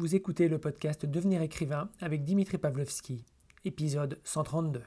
[0.00, 3.22] Vous écoutez le podcast Devenir écrivain avec Dimitri Pavlovski,
[3.66, 4.80] épisode 132.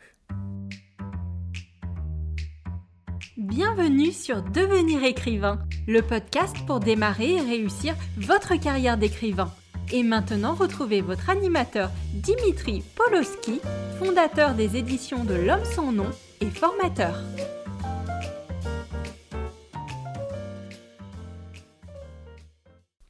[3.38, 9.54] Bienvenue sur Devenir écrivain, le podcast pour démarrer et réussir votre carrière d'écrivain.
[9.92, 13.62] Et maintenant, retrouvez votre animateur Dimitri Pavlovski,
[14.00, 16.10] fondateur des éditions de L'Homme sans nom
[16.42, 17.22] et formateur.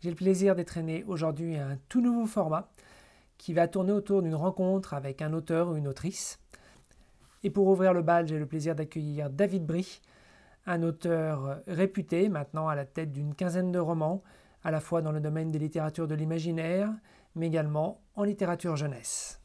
[0.03, 0.77] J'ai le plaisir d'être
[1.07, 2.69] aujourd'hui à un tout nouveau format
[3.37, 6.41] qui va tourner autour d'une rencontre avec un auteur ou une autrice.
[7.41, 10.01] Et pour ouvrir le bal, j'ai le plaisir d'accueillir David Brie,
[10.65, 14.23] un auteur réputé, maintenant à la tête d'une quinzaine de romans,
[14.65, 16.91] à la fois dans le domaine des littératures de l'imaginaire,
[17.35, 19.39] mais également en littérature jeunesse.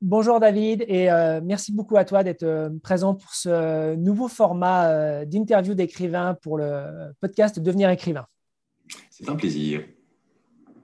[0.00, 4.90] Bonjour David et euh, merci beaucoup à toi d'être euh, présent pour ce nouveau format
[4.90, 8.26] euh, d'interview d'écrivain pour le podcast Devenir écrivain.
[9.10, 9.82] C'est un plaisir.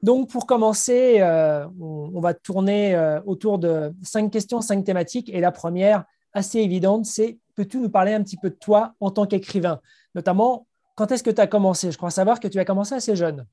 [0.05, 5.31] Donc, pour commencer, euh, on, va tourner euh, autour de cinq questions, cinq thématiques.
[5.31, 9.11] Et la première, assez évidente, c'est peux-tu nous parler un petit peu de toi en
[9.11, 9.81] tant qu'écrivain?
[10.15, 11.91] Notamment, quand est-ce que tu as commencé?
[11.91, 13.47] Je crois savoir que tu as commencé assez jeune.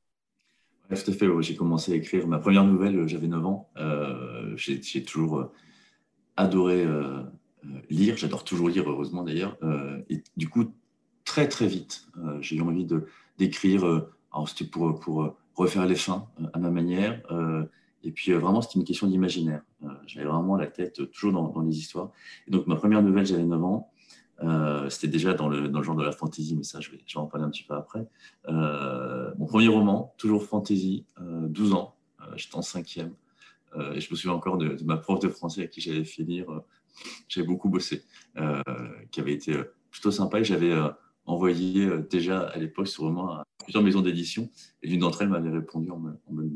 [0.89, 1.25] tout à fait.
[1.39, 3.69] J'ai commencé à écrire ma première nouvelle, euh, j'avais 9 ans.
[4.57, 5.51] J'ai toujours
[6.35, 6.85] adoré
[7.89, 8.17] lire.
[8.17, 9.57] J'adore toujours lire, heureusement d'ailleurs.
[10.09, 10.65] et du coup,
[11.23, 12.07] très, très vite,
[12.41, 12.85] j'ai eu envie
[13.37, 17.21] d'écrire alors, c'était pour, pour refaire les fins euh, à ma manière.
[17.31, 17.63] Euh,
[18.03, 19.61] et puis, vraiment, c'était une question d'imaginaire.
[20.07, 22.11] J'avais vraiment la tête toujours dans, les histoires.
[22.47, 23.91] Et donc, ma première nouvelle, j'avais 9 ans.
[24.89, 27.51] c'était déjà dans le, genre de la fantasy, mais ça, je vais, en parler un
[27.51, 28.07] petit peu après.
[28.47, 31.95] mon premier roman, toujours fantasy, 12 ans.
[32.35, 33.13] J'étais en cinquième.
[33.93, 36.47] et je me souviens encore de, ma prof de français à qui j'avais fait lire.
[37.27, 38.03] j'avais beaucoup bossé,
[39.11, 39.53] qui avait été
[39.91, 40.39] plutôt sympa.
[40.39, 40.73] Et j'avais
[41.31, 44.49] envoyé déjà à l'époque ce roman à plusieurs maisons d'édition.
[44.83, 46.49] Et l'une d'entre elles m'avait répondu en me,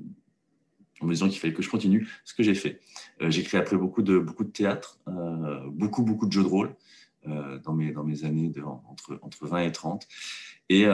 [1.04, 2.80] disant qu'il fallait que je continue, ce que j'ai fait.
[3.22, 6.48] Euh, j'ai créé après beaucoup de, beaucoup de théâtre, euh, beaucoup, beaucoup de jeux de
[6.48, 6.76] rôle
[7.28, 8.52] euh, dans, mes, dans mes années
[8.90, 10.08] entre, entre 20 et 30.
[10.70, 10.86] Et,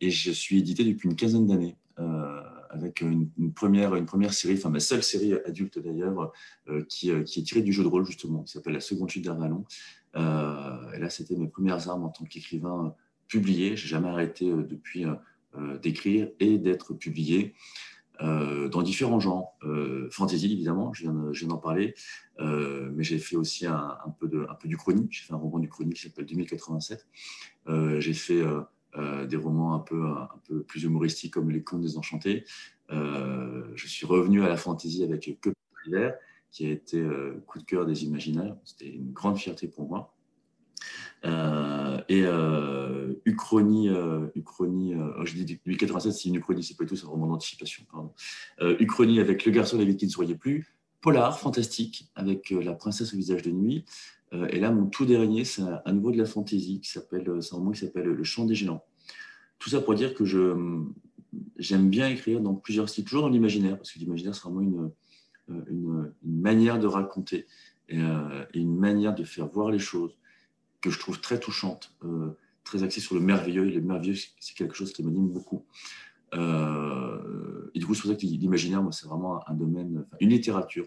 [0.00, 1.76] et je suis édité depuis une quinzaine d'années
[2.70, 6.32] avec une, première, une première série, enfin ma seule série adulte d'ailleurs,
[6.88, 9.64] qui, qui, est tirée du jeu de rôle justement, qui s'appelle La Seconde Chute d'Arvalon.
[10.16, 12.94] Et là, c'était mes premières armes en tant qu'écrivain
[13.28, 13.76] publié.
[13.76, 15.14] J'ai jamais arrêté euh, depuis euh,
[15.56, 17.54] euh, d'écrire et d'être publié.
[18.20, 19.58] dans différents genres.
[20.10, 21.94] fantasy, évidemment, je viens, d'en parler,
[22.38, 25.12] mais j'ai fait aussi un, peu de, un peu du chronique.
[25.12, 27.06] J'ai fait un roman du chronique qui s'appelle 2087.
[27.98, 28.42] j'ai fait
[29.28, 32.46] des romans un peu, un peu plus humoristiques comme Les Contes des Enchantés.
[32.88, 35.50] je suis revenu à la fantasy avec Que
[35.84, 36.14] l'hiver,
[36.50, 37.04] qui a été
[37.46, 38.56] coup de cœur des imaginaires.
[38.64, 40.16] C'était une grande fierté pour moi.
[41.24, 46.84] Euh, et euh, Uchronie, euh, Uchronie oh, je dis 87, c'est une Uchronie, c'est pas
[46.84, 47.84] tout, c'est un roman d'anticipation.
[48.60, 53.12] Uchronie avec Le garçon la vie qui ne souriait plus, Polar, fantastique, avec La princesse
[53.14, 53.84] au visage de nuit.
[54.32, 57.58] et là, mon tout dernier, c'est à nouveau de la fantaisie, qui s'appelle, c'est un
[57.58, 58.84] roman qui s'appelle Le chant des géants.
[59.58, 60.82] Tout ça pour dire que je,
[61.56, 64.90] j'aime bien écrire dans plusieurs styles, toujours dans l'imaginaire, parce que l'imaginaire, c'est vraiment une,
[65.48, 67.46] une, manière de raconter
[67.88, 70.16] et, et, une manière de faire voir les choses
[70.80, 72.30] que je trouve très touchante, euh,
[72.64, 73.64] très axée sur le merveilleux.
[73.64, 75.64] Le merveilleux, c'est quelque chose qui m'anime beaucoup.
[76.34, 80.30] Euh, et du coup, c'est pour ça que l'imaginaire, moi, c'est vraiment un domaine, une
[80.30, 80.86] littérature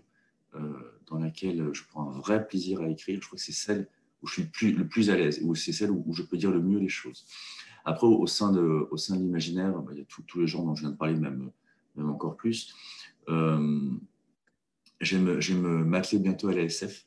[0.56, 0.74] euh,
[1.08, 3.20] dans laquelle je prends un vrai plaisir à écrire.
[3.22, 3.88] Je crois que c'est celle
[4.22, 6.62] où je suis le plus, à l'aise, ou c'est celle où, je peux dire le
[6.62, 7.26] mieux les choses.
[7.86, 10.64] Après, au, sein de, au sein de l'imaginaire, bah, il y a tous les gens
[10.64, 11.52] dont je viens de parler, même,
[11.98, 12.74] encore plus.
[13.30, 13.92] Euh,
[15.02, 17.06] J'aime m'atteler bientôt à la SF.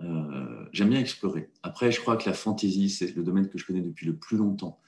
[0.00, 1.50] Euh, j'aime bien explorer.
[1.62, 4.36] Après, je crois que la fantasy, c'est le domaine que je connais depuis le plus
[4.36, 4.80] longtemps.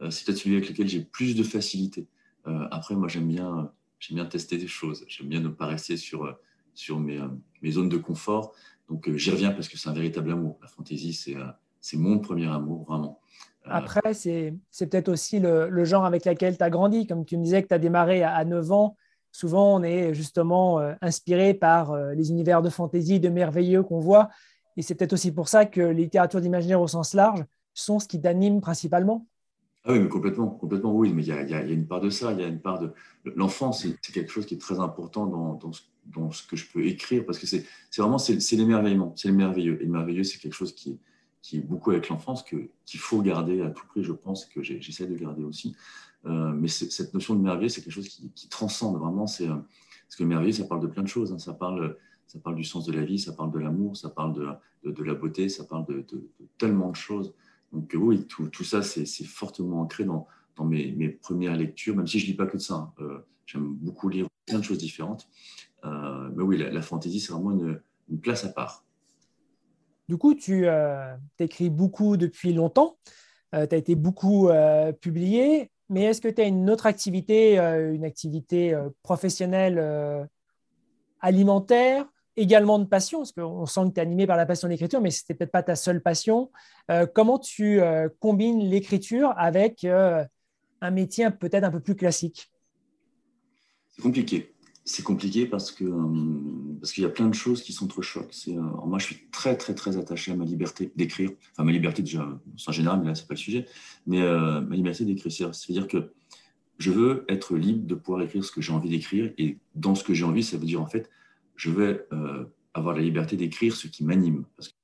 [0.00, 2.06] Euh, c'est peut-être celui avec lequel j'ai plus de facilité.
[2.46, 5.04] Euh, après, moi, j'aime bien, j'aime bien tester des choses.
[5.08, 6.38] J'aime bien ne pas rester sur,
[6.74, 7.20] sur mes,
[7.62, 8.54] mes zones de confort.
[8.88, 10.58] Donc, j'y reviens parce que c'est un véritable amour.
[10.62, 11.36] La fantasy, c'est
[11.80, 13.20] c'est mon premier amour, vraiment.
[13.64, 17.06] Après, c'est peut-être aussi le, le, genre avec lequel tu as grandi.
[17.06, 18.96] Comme tu me disais que tu as démarré à, à 9 ans,
[19.32, 24.28] souvent on est justement inspiré par les univers de fantasy, de merveilleux qu'on voit.
[24.76, 27.44] Et c'est peut-être aussi pour ça que les littératures d'imaginaire au sens large
[27.74, 29.26] sont ce qui t'anime principalement.
[29.84, 31.12] Ah oui, mais complètement, complètement oui.
[31.12, 32.92] Mais il y, a, une part de ça, il y a une part de
[33.36, 33.86] l'enfance.
[34.02, 37.46] C'est quelque chose qui est très important dans, ce, que je peux écrire parce que
[37.46, 37.64] c'est
[37.96, 39.80] vraiment c'est l'émerveillement, c'est le merveilleux.
[39.80, 40.98] Et le merveilleux, c'est quelque chose qui est,
[41.42, 44.04] qui est beaucoup avec l'enfance qu'il faut garder à tout prix.
[44.04, 45.74] Je pense que j'essaie de garder aussi.
[46.26, 49.26] Euh, mais cette notion de merveilleux, c'est quelque chose qui, transcende vraiment.
[49.26, 51.32] C'est parce que le merveilleux, ça parle de plein de choses.
[51.32, 51.38] Hein.
[51.38, 54.34] Ça parle ça parle du sens de la vie, ça parle de l'amour, ça parle
[54.34, 56.04] de, de, la beauté, ça parle de,
[56.58, 57.34] tellement de choses.
[57.72, 62.18] Donc oui, tout, tout ça, c'est fortement ancré dans, dans mes, premières lectures, même si
[62.18, 62.74] je ne lis pas que de ça.
[62.74, 62.92] Hein.
[63.00, 65.26] Euh, J'aime beaucoup lire plein de choses différentes.
[65.82, 68.84] mais oui, la, fantaisie, c'est vraiment une, place à part.
[70.06, 70.66] Du coup, tu
[71.38, 72.98] écris beaucoup depuis longtemps.
[73.52, 74.50] tu as été beaucoup
[75.00, 75.70] publié.
[75.90, 80.28] Mais est-ce que tu as une autre activité, une activité professionnelle
[81.20, 82.06] alimentaire
[82.38, 85.10] également de passion, parce qu'on sent que tu es animé par la passion d'écriture, mais
[85.10, 86.50] ce n'était peut-être pas ta seule passion.
[86.90, 90.24] Euh, comment tu euh, combines l'écriture avec euh,
[90.80, 92.50] un métier peut-être un peu plus classique?
[93.88, 94.54] C'est compliqué.
[94.84, 95.84] C'est compliqué parce que
[96.80, 98.32] parce qu'il y a plein de choses qui sont trop chocs.
[98.46, 101.30] moi, je suis très très très attaché à ma liberté d'écrire.
[101.52, 102.28] Enfin, ma liberté déjà,
[102.66, 103.66] en général, mais là, c'est pas le sujet.
[104.06, 106.12] Mais ma liberté d'écrire, c'est-à-dire que
[106.78, 109.32] je veux être libre de pouvoir écrire ce que j'ai envie d'écrire.
[109.36, 111.10] Et dans ce que j'ai envie, ça veut dire en fait
[111.58, 114.44] je vais euh, avoir la liberté d'écrire ce qui m'anime.
[114.56, 114.74] Parce que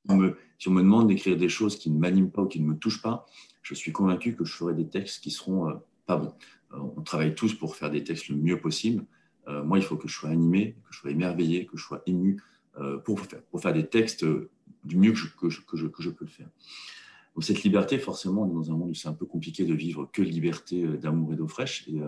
[0.59, 2.77] si on, me, demande d'écrire des choses qui ne m'animent pas ou qui ne me
[2.77, 3.25] touchent pas,
[3.63, 5.75] je suis convaincu que je ferai des textes qui seront euh,
[6.05, 6.35] pas bons.
[6.73, 9.07] Euh, on travaille tous pour faire des textes le mieux possible.
[9.47, 12.41] Moi, il faut que je sois animé, que je sois émerveillé, que je sois ému
[13.05, 14.25] pour, faire, pour faire des textes
[14.85, 16.49] du mieux que je, que je, que je, peux le faire.
[17.35, 19.75] Donc, cette liberté, forcément, on est dans un monde où c'est un peu compliqué de
[19.75, 21.87] vivre que liberté d'amour et d'eau fraîche.
[21.89, 22.01] Et,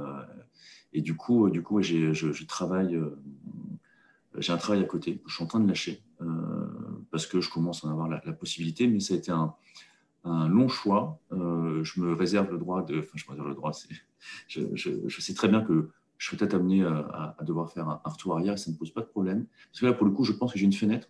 [0.93, 2.99] et, du coup, du coup je, je travaille
[4.39, 6.27] j'ai un travail à côté que je suis en train de lâcher euh,
[7.11, 9.55] parce que je commence à en avoir la, possibilité, mais ça a été un,
[10.25, 11.21] long choix.
[11.33, 12.99] Euh, je me réserve le droit de.
[12.99, 13.71] Enfin, je me réserve le droit.
[14.49, 18.35] Je, je, sais très bien que je suis peut-être amené à, devoir faire un, retour
[18.35, 19.47] arrière ça ne pose pas de problème.
[19.71, 21.09] Parce que là, pour le coup, je pense que j'ai une fenêtre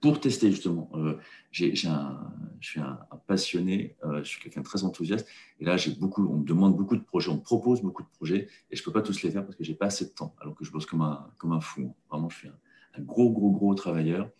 [0.00, 0.90] pour tester justement.
[0.94, 1.18] Euh,
[1.50, 5.26] j'ai, un, je suis un, passionné, euh, je suis quelqu'un de très enthousiaste.
[5.60, 8.08] Et là, j'ai beaucoup, on me demande beaucoup de projets, on me propose beaucoup de
[8.08, 10.10] projets et je ne peux pas tous les faire parce que j'ai pas assez de
[10.10, 11.94] temps, alors que je bosse comme un, comme un fou.
[12.10, 14.30] Vraiment, je suis un, gros, gros, gros travailleur.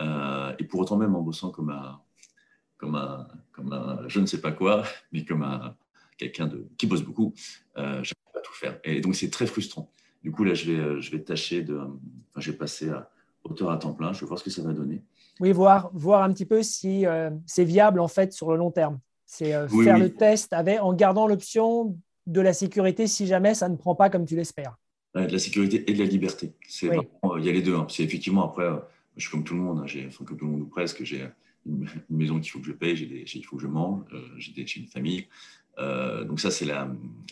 [0.00, 2.00] Euh, et pour autant, même en bossant comme un,
[2.78, 5.76] comme un, comme un je ne sais pas quoi, mais comme un,
[6.16, 7.34] quelqu'un de, qui bosse beaucoup,
[7.76, 8.78] je tout faire.
[8.84, 9.90] Et donc, c'est très frustrant.
[10.22, 11.76] Du coup, là, je vais, je vais tâcher de.
[11.76, 13.10] Enfin, je vais passer à
[13.44, 14.12] auteur à temps plein.
[14.12, 15.02] Je vais voir ce que ça va donner.
[15.40, 18.70] Oui, voir, voir un petit peu si euh, c'est viable en fait sur le long
[18.70, 19.00] terme.
[19.26, 21.96] C'est euh, faire le test avec, en gardant l'option
[22.26, 24.76] de la sécurité si jamais ça ne prend pas comme tu l'espères.
[25.14, 26.54] de la sécurité et de la liberté.
[26.84, 27.02] Euh,
[27.38, 27.74] il y a les deux.
[27.74, 27.86] Hein.
[27.90, 28.68] C'est effectivement après,
[29.16, 29.80] je suis comme tout le monde.
[29.80, 29.86] Hein.
[29.86, 31.02] J'ai, enfin, comme tout le monde ou presque.
[31.04, 31.26] J'ai
[31.66, 32.96] une, maison qu'il faut que je paye.
[32.96, 34.02] J'ai il faut que je mange.
[34.38, 35.26] j'ai une famille.
[35.78, 36.66] Euh, donc ça, c'est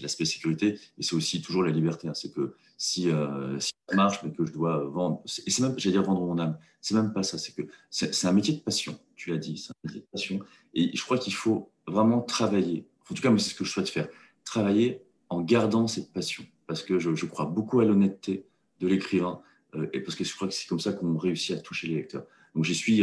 [0.00, 0.78] l'aspect sécurité.
[0.98, 2.08] Et c'est aussi toujours la liberté.
[2.08, 2.14] Hein.
[2.14, 5.74] C'est que si, euh, si, ça marche, mais que je dois vendre, et c'est même,
[5.78, 7.38] j'allais dire vendre mon âme, c'est même pas ça.
[7.38, 10.40] C'est que c'est un métier de passion, tu l'as dit, c'est un métier de passion.
[10.74, 12.86] Et je crois qu'il faut vraiment travailler.
[13.10, 14.08] En tout cas, c'est ce que je souhaite faire.
[14.44, 16.44] Travailler en gardant cette passion.
[16.66, 18.46] Parce que je, crois beaucoup à l'honnêteté
[18.80, 19.42] de l'écrivain.
[19.74, 21.96] Euh, et parce que je crois que c'est comme ça qu'on réussit à toucher les
[21.96, 22.24] lecteurs.
[22.54, 23.02] Donc j'y suis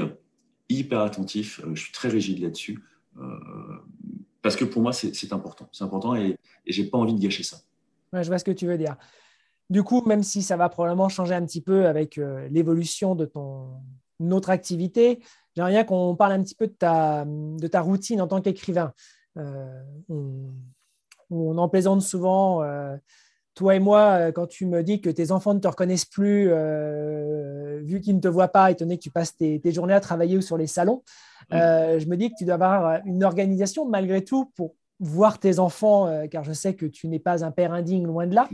[0.69, 1.61] hyper attentif.
[1.73, 2.79] je suis très rigide là-dessus
[4.49, 5.69] parce que pour moi, c'est important.
[5.71, 6.35] C'est important et,
[6.65, 7.57] et j'ai pas envie de gâcher ça.
[8.11, 8.97] je vois ce que tu veux dire.
[9.69, 13.25] Du coup, même si ça va probablement changer un petit peu avec euh, l'évolution de
[13.25, 13.79] ton
[14.31, 15.19] autre activité,
[15.55, 18.91] j'aimerais bien qu'on parle un petit peu de ta, de ta routine en tant qu'écrivain.
[19.37, 22.97] Euh, on, en plaisante souvent, euh,
[23.59, 26.45] toi et moi, quand tu me dis que tes enfants ne te reconnaissent plus,
[27.83, 30.37] vu qu'ils ne te voient pas, étonné que tu passes tes, tes journées à travailler
[30.37, 31.03] ou sur les salons.
[31.51, 35.59] Euh, je me dis que tu dois avoir une organisation malgré tout pour voir tes
[35.59, 38.47] enfants, euh, car je sais que tu n'es pas un père indigne, loin de là.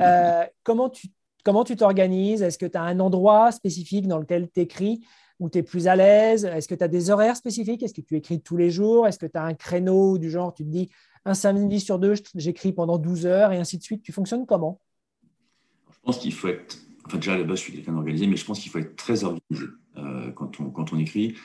[0.00, 1.08] Euh, comment tu
[1.44, 2.42] comment tu t'organises?
[2.42, 5.04] Est-ce que tu as un endroit spécifique dans lequel tu écris
[5.38, 6.44] où tu es plus à l'aise?
[6.44, 7.82] Est-ce que tu as des horaires spécifiques?
[7.82, 9.06] Est-ce que tu écris tous les jours?
[9.06, 10.90] Est-ce que tu as un créneau du genre, tu te dis
[11.24, 14.80] un samedi sur deux, j'écris pendant 12 heures et ainsi de suite Tu fonctionnes comment?
[15.90, 16.78] Je pense qu'il faut être.
[17.06, 18.96] Enfin, déjà, à la base, je suis quelqu'un d'organisé, mais je pense qu'il faut être
[18.96, 19.66] très organisé
[20.34, 21.36] quand, on, quand on écrit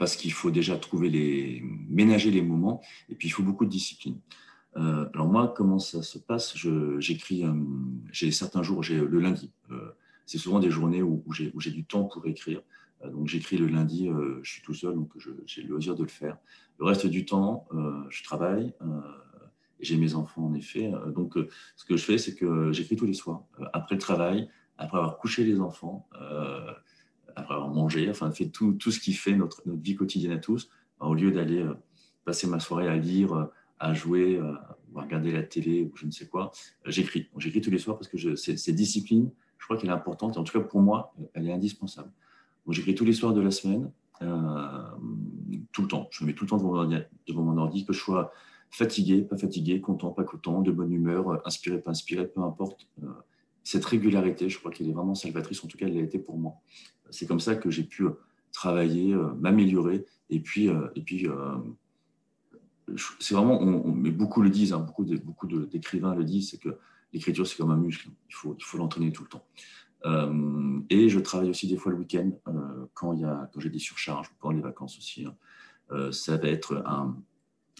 [0.00, 3.70] parce qu'il faut déjà trouver les, ménager les moments, et puis il faut beaucoup de
[3.70, 4.18] discipline.
[4.78, 6.56] Euh, alors moi, comment ça se passe?
[6.98, 7.52] J'écris, euh,
[8.10, 9.52] j'ai certains jours, j'ai le lundi.
[9.70, 9.90] Euh,
[10.24, 12.62] c'est souvent des journées où, où j'ai du temps pour écrire.
[13.04, 14.10] Donc j'écris le lundi,
[14.42, 15.10] je suis tout seul, donc
[15.46, 16.36] j'ai le loisir de le faire.
[16.78, 17.66] Le reste du temps,
[18.10, 18.74] je travaille.
[19.80, 20.92] j'ai mes enfants en effet.
[21.14, 21.34] Donc
[21.76, 23.44] ce que je fais, c'est que j'écris tous les soirs.
[23.72, 26.08] après le travail, après avoir couché les enfants,
[27.36, 30.38] après avoir mangé, enfin, fait tout, tout ce qui fait notre, notre vie quotidienne à
[30.38, 31.74] tous, bah, au lieu d'aller euh,
[32.24, 33.44] passer ma soirée à lire, euh,
[33.78, 34.54] à jouer, euh,
[34.96, 36.52] à regarder la télé ou je ne sais quoi,
[36.84, 37.28] j'écris.
[37.38, 40.44] J'écris tous les soirs parce que cette discipline, je crois qu'elle est importante, et en
[40.44, 42.12] tout cas pour moi, elle est indispensable.
[42.68, 43.90] J'écris tous les soirs de la semaine,
[45.72, 46.08] tout le temps.
[46.12, 48.32] Je me mets tout le temps devant mon, ordi, que je sois
[48.70, 52.86] fatigué, pas fatigué, content, pas content, de bonne humeur, inspiré, pas inspiré, peu importe.
[53.64, 56.38] cette régularité, je crois qu'elle est vraiment salvatrice, en tout cas, elle l'a été pour
[56.38, 56.54] moi
[57.10, 58.12] c'est comme ça que j'ai pu euh,
[58.52, 60.06] travailler, euh, m'améliorer.
[60.30, 61.26] Et puis, euh, et puis
[63.18, 66.76] c'est vraiment, mais beaucoup le disent, hein, beaucoup, d'écrivains le disent, c'est que
[67.12, 68.08] l'écriture, c'est comme un muscle.
[68.28, 69.44] Il faut l'entraîner tout le temps.
[70.06, 74.30] Euh, et je travaille aussi des fois le week-end euh, quand, quand j'ai des surcharges,
[74.38, 75.24] pendant les vacances aussi.
[75.24, 75.36] Hein.
[75.90, 77.16] Euh, ça va être un,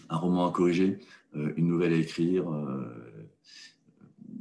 [0.09, 0.99] un, roman à corriger,
[1.33, 2.45] une nouvelle à écrire.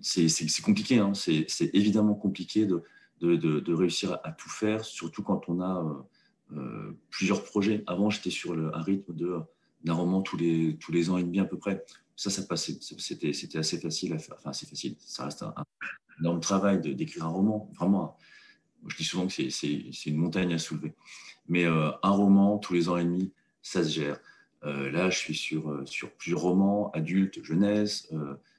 [0.02, 1.12] c'est compliqué, hein.
[1.14, 2.82] c'est évidemment compliqué de,
[3.20, 6.04] de, de, réussir à, tout faire, surtout quand on a
[7.10, 7.84] plusieurs projets.
[7.86, 9.14] Avant, j'étais sur un rythme
[9.84, 11.84] d'un roman tous les, tous les ans et demi à peu près.
[12.20, 14.36] Ça, ça passait, c'était assez facile à faire.
[14.36, 15.54] Enfin, c'est facile, ça reste un,
[16.20, 17.70] dans le travail d'écrire un roman.
[17.74, 18.18] Vraiment,
[18.86, 20.92] je dis souvent que c'est une montagne à soulever.
[21.48, 24.20] Mais euh, un roman, tous les ans et demi, ça se gère.
[24.64, 28.12] Euh, là, je suis sur, euh, sur plusieurs romans, adultes, jeunesse.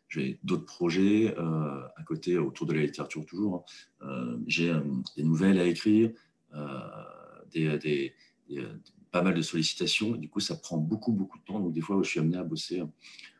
[0.09, 3.63] j'ai d'autres projets à côté, autour de la littérature toujours.
[4.01, 4.39] Hein.
[4.47, 4.73] j'ai
[5.15, 6.09] des nouvelles à écrire,
[9.11, 10.13] pas mal de sollicitations.
[10.13, 11.59] du coup, ça prend beaucoup, beaucoup de temps.
[11.59, 12.81] Donc, des fois, je suis amené à bosser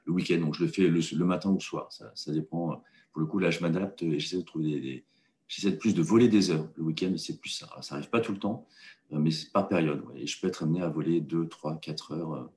[0.05, 0.39] le week-end.
[0.39, 1.91] Donc, je le fais le, matin ou le soir.
[1.91, 2.81] Ça, ça dépend
[3.12, 5.05] pour le coup, là, je m'adapte et j'essaie de trouver des,
[5.48, 6.70] j'essaie de plus de voler des heures.
[6.75, 7.70] Le week-end, c'est plus ça.
[7.81, 8.67] Ça n'arrive pas tout le temps,
[9.12, 10.03] euh, mais c'est par période.
[10.15, 12.51] Et je peux être amené à voler 2, 3, 4 heures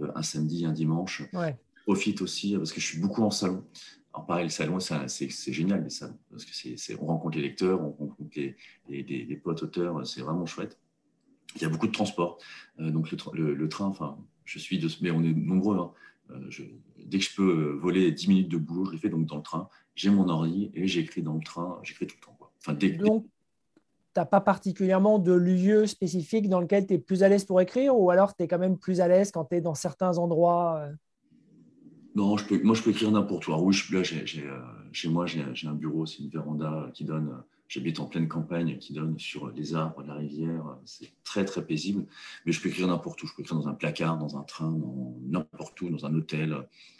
[0.00, 1.22] euh, un samedi, un dimanche.
[1.32, 1.56] Ouais.
[1.74, 3.64] Je profite aussi parce que je suis beaucoup en salon.
[4.12, 7.82] Alors pareil, le salon, c'est génial, les salons, parce que c'est, on rencontre les lecteurs,
[7.82, 8.56] on rencontre les,
[8.88, 10.78] les, potes auteurs, c'est vraiment chouette.
[11.54, 12.38] Il y a beaucoup de transport.
[12.80, 15.78] Euh, donc le, le, train, enfin, je suis de, mais on est nombreux.
[15.78, 15.92] Hein.
[16.48, 16.64] Je,
[17.04, 19.42] dès que je peux voler 10 minutes de boulot, je les fais donc dans le
[19.42, 22.36] train j'ai mon ordi et j'écris dans le train, j'écris tout le temps.
[22.38, 22.52] Quoi.
[22.60, 27.28] Enfin, Donc, tu n'as pas particulièrement de lieu spécifique dans lequel tu es plus à
[27.28, 29.60] l'aise pour écrire ou alors tu es quand même plus à l'aise quand tu es
[29.60, 30.92] dans certains endroits euh?
[32.14, 33.52] Non, je peux, moi je peux écrire n'importe où.
[33.52, 34.60] oui, je, là, euh,
[34.92, 38.92] chez moi, j'ai un bureau, c'est une véranda qui donne, j'habite en pleine campagne, qui
[38.92, 40.78] donne sur les arbres, la rivière.
[40.84, 42.06] C'est très, très paisible.
[42.44, 43.26] Mais je peux écrire n'importe où.
[43.26, 44.76] Je peux écrire dans un placard, dans un train,
[45.22, 46.56] n'importe où, dans un hôtel.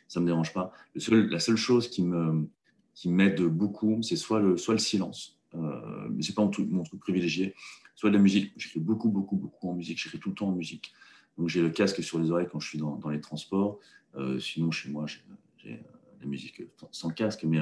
[0.08, 0.72] Ça ne me dérange pas.
[0.94, 6.42] La seule chose qui m'aide beaucoup, c'est soit le, silence, euh, mais ce n'est pas
[6.42, 7.54] mon truc, privilégié,
[7.94, 8.52] soit de la musique.
[8.56, 10.00] J'écris beaucoup, beaucoup, beaucoup en musique.
[10.02, 10.92] J'écris tout le temps en musique.
[11.38, 13.78] Donc j'ai le casque sur les oreilles quand je suis dans, dans les transports.
[14.16, 15.76] Euh, sinon, chez moi, j'ai euh,
[16.20, 17.58] la musique sans casque, mais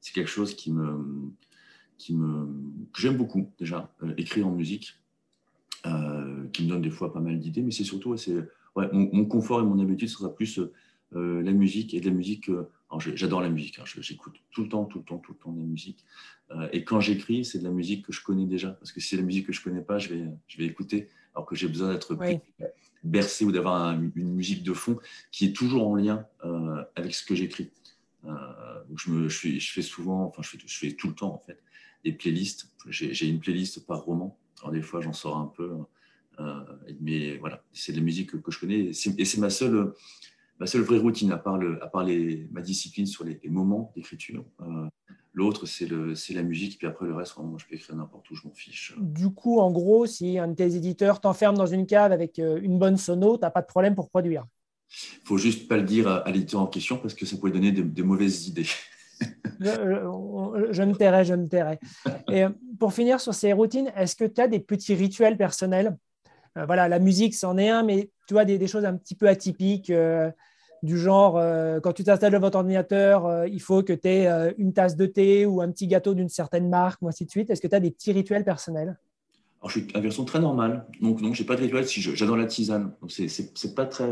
[0.00, 1.30] c'est quelque chose qui me,
[2.02, 2.46] qui me,
[2.92, 4.94] que j'aime beaucoup déjà, écrire en musique,
[6.52, 8.36] qui me donne des fois pas mal d'idées, mais c'est surtout, c'est,
[8.76, 10.60] ouais, mon, mon, confort et mon habitude sera plus
[11.12, 12.50] la musique et de la musique
[12.98, 13.84] J'adore la musique, hein.
[14.00, 16.04] j'écoute tout le temps, tout le temps, tout le temps de la musique.
[16.50, 18.70] Euh, et quand j'écris, c'est de la musique que je connais déjà.
[18.70, 20.66] Parce que si c'est la musique que je ne connais pas, je vais, je vais
[20.66, 21.08] écouter.
[21.34, 22.16] Alors que j'ai besoin d'être
[23.02, 24.98] bercé ou d'avoir une musique de fond
[25.30, 27.70] qui est toujours en lien euh, avec ce que j'écris.
[28.24, 28.30] Euh,
[28.94, 31.38] je, me, je, je, fais souvent, enfin, je fais, je fais tout le temps en
[31.38, 31.58] fait,
[32.04, 32.68] des playlists.
[32.88, 34.38] J'ai une playlist par roman.
[34.60, 35.72] Alors des fois, j'en sors un peu.
[37.00, 38.90] mais voilà, c'est de la musique que, que je connais.
[38.90, 39.92] Et c'est ma seule
[40.62, 43.92] ma seule vraie routine, à part, le, à part les, ma discipline sur les, moments
[43.96, 44.44] d'écriture.
[44.60, 44.86] Euh,
[45.34, 48.46] l'autre, c'est la musique, puis après le reste, moi, je peux écrire n'importe où, je
[48.46, 48.94] m'en fiche.
[48.98, 52.60] Du coup, en gros, si un de tes éditeurs t'enferme dans une cave avec euh,
[52.62, 54.46] une bonne sono, tu n'as pas de problème pour produire.
[54.90, 57.72] Il faut juste pas le dire à, l'éditeur en question parce que ça pourrait donner
[57.72, 58.66] des, mauvaises idées.
[59.60, 61.78] je, me tairai, je me tairai.
[62.30, 65.96] Et euh, pour finir sur ces routines, est-ce que tu as des petits rituels personnels?
[66.54, 69.90] Voilà, la musique, c'en est un, mais tu vois, des, choses un petit peu atypiques
[70.82, 74.26] du genre, euh, quand tu t'installes devant votre ordinateur, euh, il faut que tu aies
[74.26, 77.30] euh, une tasse de thé ou un petit gâteau d'une certaine marque, ou ainsi de
[77.30, 77.50] suite.
[77.50, 78.98] Est-ce que tu as des petits rituels personnels?
[79.60, 80.86] Alors, Je suis à version très normale.
[81.00, 81.86] Donc, non, je n'ai pas de rituel.
[81.86, 82.92] Si j'adore la tisane.
[83.00, 84.10] Donc, c'est pas très,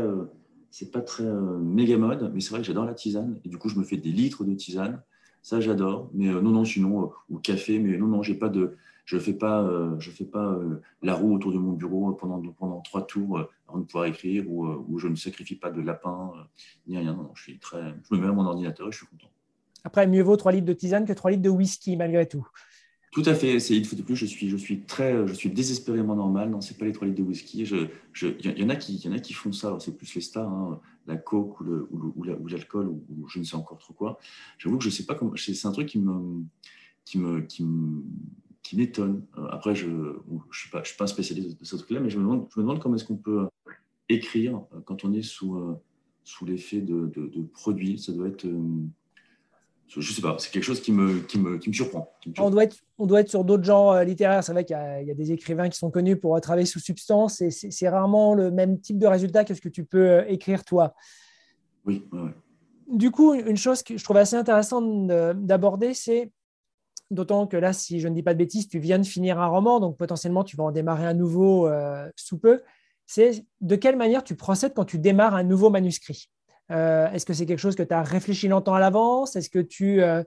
[0.71, 3.39] c'est pas très méga mode, mais c'est vrai que j'adore la tisane.
[3.45, 5.01] Et du coup, je me fais des litres de tisane.
[5.43, 6.09] Ça, j'adore.
[6.13, 7.77] Mais non, non, sinon, ou café.
[7.77, 8.77] Mais non, non, j'ai pas de
[9.11, 12.13] je ne fais pas, euh, je fais pas euh, la roue autour de mon bureau
[12.13, 16.31] pendant, trois tours euh, avant de pouvoir écrire ou, je ne sacrifie pas de lapin
[16.87, 17.13] ni rien.
[17.13, 19.29] Non, je, suis très, je me mets à mon ordinateur et je suis content.
[19.83, 22.47] Après, mieux vaut 3 litres de tisane que 3 litres de whisky malgré tout.
[23.11, 23.59] Tout à fait.
[23.59, 26.49] C'est une fois de plus, je suis, très, je suis désespérément normal.
[26.49, 27.63] Non, c'est pas les 3 litres de whisky.
[27.63, 29.75] Il y, en a qui, font ça.
[29.81, 33.93] C'est plus les stars, hein, la coke ou, l'alcool ou, je ne sais encore trop
[33.93, 34.17] quoi.
[34.57, 35.33] J'avoue que je sais pas comment.
[35.35, 35.99] C'est un truc qui
[38.73, 39.25] m'étonne.
[39.37, 40.13] Euh, après, je ne
[40.53, 42.95] suis, pas, je suis pas un spécialiste de ce truc-là, mais je me demande, comment
[42.95, 43.49] est-ce qu'on peut
[44.07, 45.75] écrire euh, quand on est sous, euh,
[46.45, 47.99] l'effet de, de, produits.
[47.99, 48.47] Ça doit être.
[49.93, 52.49] Je ne sais pas, c'est quelque chose qui me, qui me, qui me, surprend, On,
[52.49, 54.41] doit être, on doit être sur d'autres genres littéraires.
[54.41, 57.41] C'est vrai qu'il y, y, a des écrivains qui sont connus pour travailler sous substance
[57.41, 60.93] et c'est rarement le même type de résultat que ce que tu peux écrire toi.
[61.85, 62.05] Oui.
[62.87, 66.31] Du coup, une chose que je trouve assez intéressante d'aborder, c'est
[67.11, 69.47] D'autant que là, si je ne dis pas de bêtises, tu viens de finir un
[69.47, 72.61] roman, donc potentiellement tu vas en démarrer un nouveau euh, sous peu.
[73.05, 76.29] C'est de quelle manière tu procèdes quand tu démarres un nouveau manuscrit?
[76.29, 76.40] euh,
[76.71, 79.35] Est-ce que c'est quelque chose que tu as réfléchi longtemps à l'avance?
[79.35, 80.23] Est-ce que tu, euh,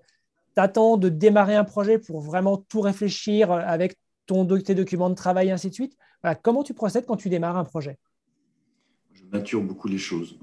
[0.54, 3.96] t'attends de démarrer un projet pour vraiment tout réfléchir avec
[4.26, 5.96] ton, tes documents de travail, et ainsi de suite?
[6.42, 7.98] comment tu procèdes quand tu démarres un projet?
[9.12, 10.38] Je mature beaucoup les choses.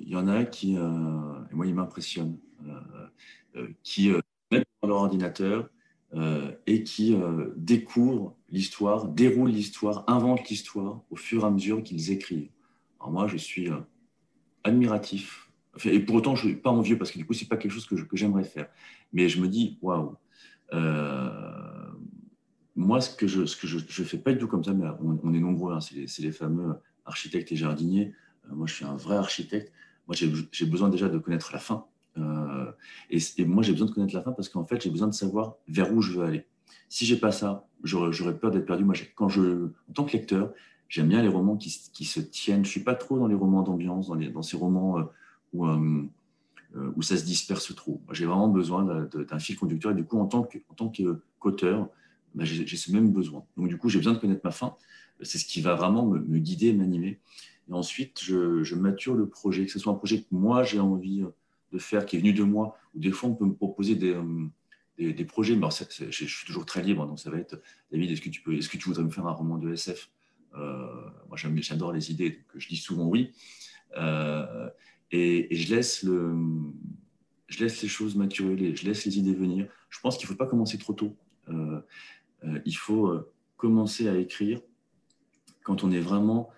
[0.00, 2.38] Il y en a qui, et moi, ils m'impressionnent,
[3.82, 4.12] qui
[4.52, 5.68] mettent dans leur ordinateur
[6.66, 7.16] et qui
[7.56, 12.50] découvrent l'histoire, déroulent l'histoire, inventent l'histoire au fur et à mesure qu'ils écrivent.
[13.00, 13.68] Alors moi, je suis
[14.64, 15.48] admiratif.
[15.84, 17.56] et pour autant, je ne suis pas envieux parce que du coup, ce n'est pas
[17.56, 18.68] quelque chose que, j'aimerais faire.
[19.12, 20.16] Mais je me dis, waouh,
[20.72, 21.90] euh,
[22.76, 25.74] moi, ce que je ne fais pas du tout comme ça, mais on, est nombreux,
[25.74, 28.14] hein, c'est les, fameux architectes et jardiniers.
[28.46, 29.72] Euh, moi, je suis un vrai architecte.
[30.06, 31.86] Moi, j'ai besoin déjà de connaître la fin.
[32.18, 32.70] Euh,
[33.10, 35.56] et, moi, j'ai besoin de connaître la fin parce qu'en fait, j'ai besoin de savoir
[35.68, 36.46] vers où je veux aller.
[36.88, 38.84] Si j'ai pas ça, j'aurais peur d'être perdu.
[38.84, 40.52] Moi, quand je, en tant que lecteur,
[40.92, 42.66] J'aime bien les romans qui, se tiennent.
[42.66, 45.04] Je suis pas trop dans les romans d'ambiance, dans, ces romans euh,
[45.54, 46.02] où, euh,
[46.76, 48.02] euh, où, ça se disperse trop.
[48.10, 49.92] J'ai vraiment besoin d'un fil conducteur.
[49.92, 50.46] Et du coup, en tant
[50.90, 51.88] qu'auteur,
[52.34, 53.42] bah, j'ai ce même besoin.
[53.56, 54.76] Donc, du coup, j'ai besoin de connaître ma fin.
[55.22, 57.20] C'est ce qui va vraiment me, guider, m'animer.
[57.70, 61.24] Et ensuite, je, mature le projet, que ce soit un projet que moi, j'ai envie
[61.72, 64.14] de faire, qui est venu de moi, ou des fois, on peut me proposer des,
[64.98, 65.56] des, projets.
[65.56, 68.76] Mais je, suis toujours très libre, donc ça va être, David, est-ce que, est-ce que
[68.76, 70.10] tu voudrais me faire un roman de SF
[70.54, 73.32] moi, j'adore les idées, donc je dis souvent oui.
[73.96, 74.68] Euh,
[75.10, 76.02] et, je, laisse
[77.82, 79.66] les choses maturer, je laisse les idées venir.
[79.90, 81.16] Je pense qu'il ne faut pas commencer trop tôt.
[81.48, 81.80] Euh,
[82.64, 83.14] il faut
[83.56, 84.60] commencer à écrire
[85.62, 86.50] quand on est vraiment,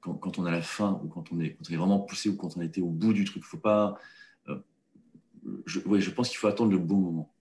[0.00, 2.80] quand, on a la faim ou quand on est, vraiment poussé ou quand on été
[2.80, 3.44] au bout du truc.
[3.44, 3.98] Faut pas.
[5.66, 7.34] je, je pense qu'il faut attendre le bon moment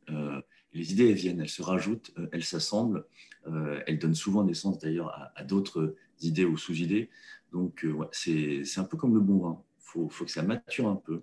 [0.78, 3.06] les idées, elles viennent, elles se rajoutent, euh, elles s'assemblent.
[3.48, 7.10] Euh, elles donnent souvent naissance d'ailleurs à, d'autres idées ou sous-idées.
[7.52, 9.62] Donc, euh, c'est un peu comme le bon vin.
[9.80, 11.22] Il faut, que ça mature un peu.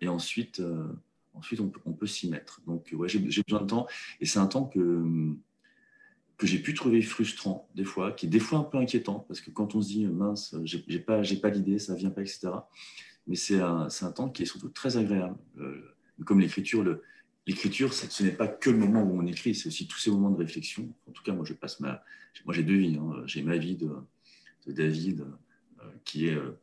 [0.00, 0.60] et ensuite,
[1.34, 2.60] ensuite on peut, s'y mettre.
[2.66, 3.86] Donc, ouais, j'ai besoin de temps.
[4.20, 5.04] Et c'est un temps que,
[6.36, 9.40] que j'ai pu trouver frustrant des fois, qui est des fois un peu inquiétant, parce
[9.40, 12.50] que quand on se dit mince, j'ai pas, pas d'idée, ça vient pas, etc.
[13.28, 15.36] Mais c'est un, un, temps qui est surtout très agréable.
[16.26, 17.02] comme l'écriture, le,
[17.46, 20.30] l'écriture, ce n'est pas que le moment où on écrit, c'est aussi tous ces moments
[20.30, 20.88] de réflexion.
[21.08, 22.02] En tout cas, moi, je passe ma,
[22.44, 22.96] moi, j'ai deux vies.
[23.00, 23.22] Hein.
[23.26, 23.90] J'ai ma vie de,
[24.66, 25.26] David,
[25.80, 26.58] euh, qui est euh,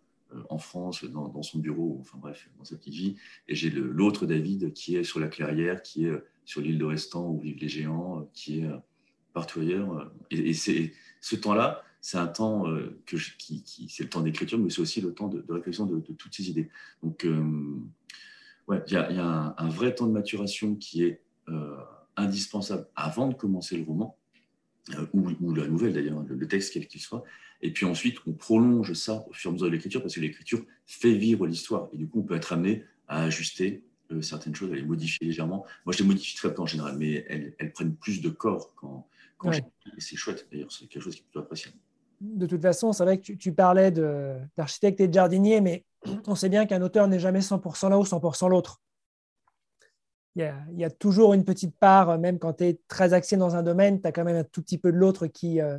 [0.49, 3.15] en France, dans, son bureau, enfin bref, dans sa petite vie,
[3.47, 6.85] et j'ai l'autre David qui est sur la clairière, qui est euh, sur l'île de
[6.85, 8.69] Restan où vivent les géants, qui est
[9.33, 10.11] partout ailleurs.
[10.31, 12.65] Et, c'est ce temps-là, c'est un temps
[13.05, 16.49] qui, c'est le temps d'écriture, mais c'est aussi le temps de, réflexion de, toutes ces
[16.49, 16.69] idées.
[17.03, 17.25] Donc
[18.87, 21.77] il y a, un, vrai temps de maturation qui est euh,
[22.17, 24.17] indispensable avant de commencer le roman,
[24.95, 27.23] euh, ou, la nouvelle d'ailleurs, le, texte quel qu'il soit.
[27.61, 30.19] Et puis ensuite, on prolonge ça au fur et à mesure de l'écriture, parce que
[30.19, 31.89] l'écriture fait vivre l'histoire.
[31.93, 35.25] Et du coup, on peut être amené à ajuster euh, certaines choses, à les modifier
[35.27, 35.65] légèrement.
[35.85, 39.07] Moi, je les modifie très peu en général, mais elles, prennent plus de corps quand,
[39.37, 39.61] quand Et
[39.99, 41.77] c'est chouette d'ailleurs, c'est quelque chose qui est plutôt appréciable.
[42.19, 45.83] De toute façon, c'est vrai que tu, tu parlais d'architecte et de jardinier, mais
[46.27, 48.81] on sait bien qu'un auteur n'est jamais 100% là ou 100% l'autre.
[50.35, 53.63] Il, y, a, toujours une petite part, même quand tu es très axé dans un
[53.63, 55.77] domaine, tu as quand même un tout petit peu de l'autre qui, euh,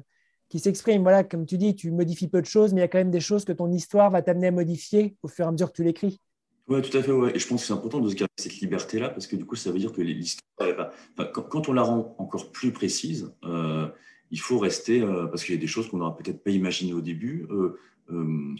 [0.50, 1.00] qui s'exprime.
[1.00, 3.10] Voilà, comme tu dis, tu modifies peu de choses, mais il y a quand même
[3.10, 5.76] des choses que ton histoire va t'amener à modifier au fur et à mesure que
[5.76, 6.20] tu l'écris.
[6.68, 7.10] Oui, tout à fait.
[7.10, 7.34] Ouais.
[7.34, 9.56] Et je pense que c'est important de se garder cette liberté-là, parce que du coup,
[9.56, 10.92] ça veut dire que l'histoire,
[11.32, 13.88] quand, on la rend encore plus précise, euh,
[14.30, 16.94] il faut rester, euh, parce qu'il y a des choses qu'on n'aura peut-être pas imaginées
[16.94, 17.78] au début, euh,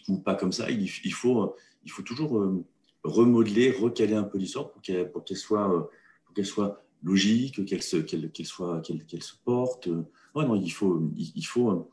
[0.08, 0.70] ou pas comme ça.
[0.70, 2.64] Il, faut, il faut toujours euh,
[3.04, 9.32] remodeler, recaler un peu l'histoire pour qu'elle soit, euh, logique, qu'elle se, qu'elle, soit, se
[9.44, 9.88] porte.
[10.34, 11.90] Non, il faut, il, faut,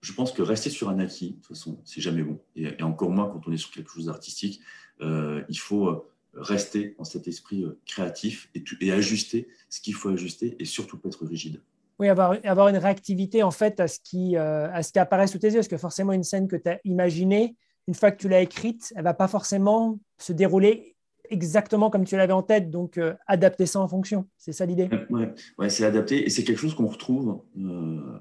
[0.00, 2.40] je pense que rester sur un acquis, de toute façon, c'est jamais bon.
[2.56, 4.60] Et, encore moins quand on est sur quelque chose d'artistique,
[5.00, 10.64] il faut rester dans cet esprit créatif et, et ajuster ce qu'il faut ajuster et
[10.64, 11.60] surtout pas être rigide.
[12.00, 15.38] Oui, avoir, une réactivité en fait à ce, qui, euh, à ce qui apparaît sous
[15.38, 15.56] tes yeux.
[15.56, 18.90] Parce que forcément, une scène que tu as imaginée, une fois que tu l'as écrite,
[18.96, 20.96] elle ne va pas forcément se dérouler
[21.28, 22.70] exactement comme tu l'avais en tête.
[22.70, 24.26] Donc, euh, adapter ça en fonction?
[24.38, 25.26] C'est ça l'idée Oui,
[25.58, 26.24] ouais, c'est adapter.
[26.24, 28.18] Et c'est quelque chose qu'on retrouve, euh,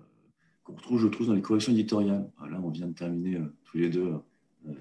[0.66, 2.30] qu'on retrouve, je trouve, dans les corrections éditoriales.
[2.52, 4.14] Là, on vient de terminer tous les deux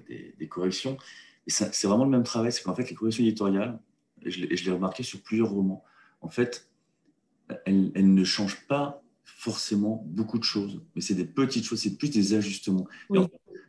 [0.09, 0.97] des, corrections.
[1.47, 2.51] Et c'est vraiment le même travail.
[2.51, 3.79] C'est qu'en fait, les corrections éditoriales,
[4.25, 5.85] et je l'ai remarqué sur plusieurs romans,
[6.19, 6.69] en fait,
[7.65, 12.09] elle, ne change pas forcément beaucoup de choses, mais c'est des petites choses, c'est plus
[12.09, 12.87] des ajustements.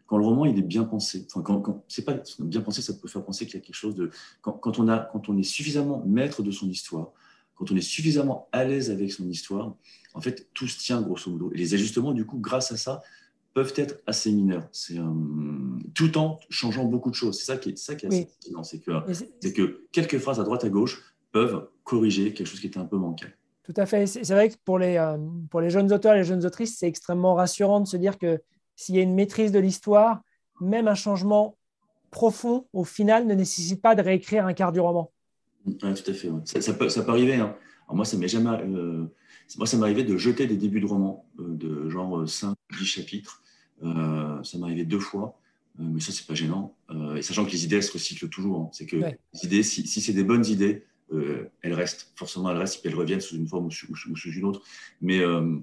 [0.06, 3.08] quand le roman il est bien pensé, enfin, quand, c'est pas bien pensé, ça peut
[3.08, 6.02] faire penser qu'il y a quelque chose de quand, on a, quand on est suffisamment
[6.06, 7.12] maître de son histoire,
[7.54, 9.74] quand on est suffisamment à l'aise avec son histoire,
[10.14, 11.52] en fait tout se tient grosso modo.
[11.52, 13.02] Et les ajustements du coup, grâce à ça,
[13.54, 14.68] peuvent être assez mineurs.
[14.72, 15.04] C'est euh,
[15.94, 17.38] tout en changeant beaucoup de choses.
[17.38, 18.28] C'est ça qui est, ça qui est assez
[18.62, 18.92] c'est que,
[19.40, 22.84] c'est que quelques phrases à droite à gauche peuvent corriger quelque chose qui était un
[22.84, 23.36] peu bancal.
[23.72, 24.06] Tout à fait.
[24.06, 25.16] C'est vrai que pour les, euh,
[25.48, 28.40] pour les jeunes auteurs et les jeunes autrices, c'est extrêmement rassurant de se dire que
[28.74, 30.22] s'il y a une maîtrise de l'histoire,
[30.60, 31.56] même un changement
[32.10, 35.12] profond, au final, ne nécessite pas de réécrire un quart du roman.
[35.64, 36.30] Tout à fait.
[36.44, 37.36] Ça, peut, ça, peut, arriver.
[37.36, 37.54] Hein.
[37.92, 38.50] moi, ça m'est jamais.
[38.50, 39.06] Euh,
[39.56, 43.40] moi, ça m'arrivait de jeter des débuts de romans, euh, de genre 5, 10 chapitres.
[43.80, 45.38] ça m'est arrivé deux fois.
[45.78, 46.74] mais ça, c'est pas gênant.
[47.16, 48.62] et sachant que les idées, elles se recyclent toujours.
[48.62, 48.68] Hein.
[48.72, 52.12] C'est que les idées, si, si c'est des bonnes idées, euh, elles restent.
[52.16, 54.62] Forcément, elles restent, puis elles reviennent sous une forme ou sous, une autre.
[55.00, 55.58] Mais euh,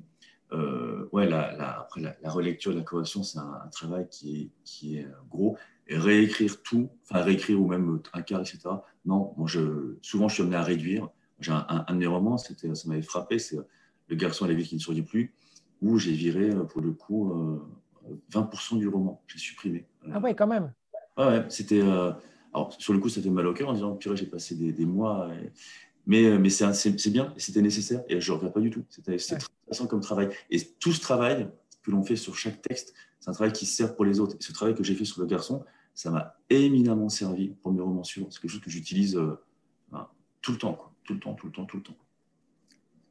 [0.52, 5.08] euh, ouais, la, après, la, relecture, la correction, c'est un, travail qui est, qui est
[5.30, 5.58] gros.
[5.88, 8.60] Et réécrire tout, enfin réécrire ou même un quart, etc.
[9.06, 11.10] Non, moi, je, souvent, je suis amené à réduire.
[11.40, 12.54] J'ai un, un, de mes romans, ça
[12.88, 13.58] m'avait frappé, c'est
[14.10, 15.34] Le garçon à la ville qui ne sourit plus,
[15.82, 17.62] où j'ai viré, pour le coup,
[18.34, 19.22] 20% du roman.
[19.28, 19.86] J'ai supprimé.
[20.12, 20.74] Ah ouais, quand même.
[21.18, 21.82] Ouais, c'était.
[22.54, 24.86] Alors, sur le coup, ça fait mal au cœur en disant, purée, j'ai passé des,
[24.86, 25.30] mois.
[26.06, 28.84] Mais, euh, mais c'est bien, c'était nécessaire, et je ne regrette pas du tout.
[28.90, 30.30] C'était très intéressant comme travail.
[30.50, 31.50] Et tout ce travail
[31.84, 34.36] que l'on fait sur chaque texte, c'est un travail qui sert pour les autres.
[34.40, 37.82] Et ce travail que j'ai fait sur le garçon, ça m'a éminemment servi pour mes
[37.82, 38.30] romans suivants.
[38.32, 39.38] C'est quelque chose que j'utilise euh,
[40.42, 40.94] tout le temps, quoi.
[41.04, 41.98] tout le temps, tout le temps, tout le temps.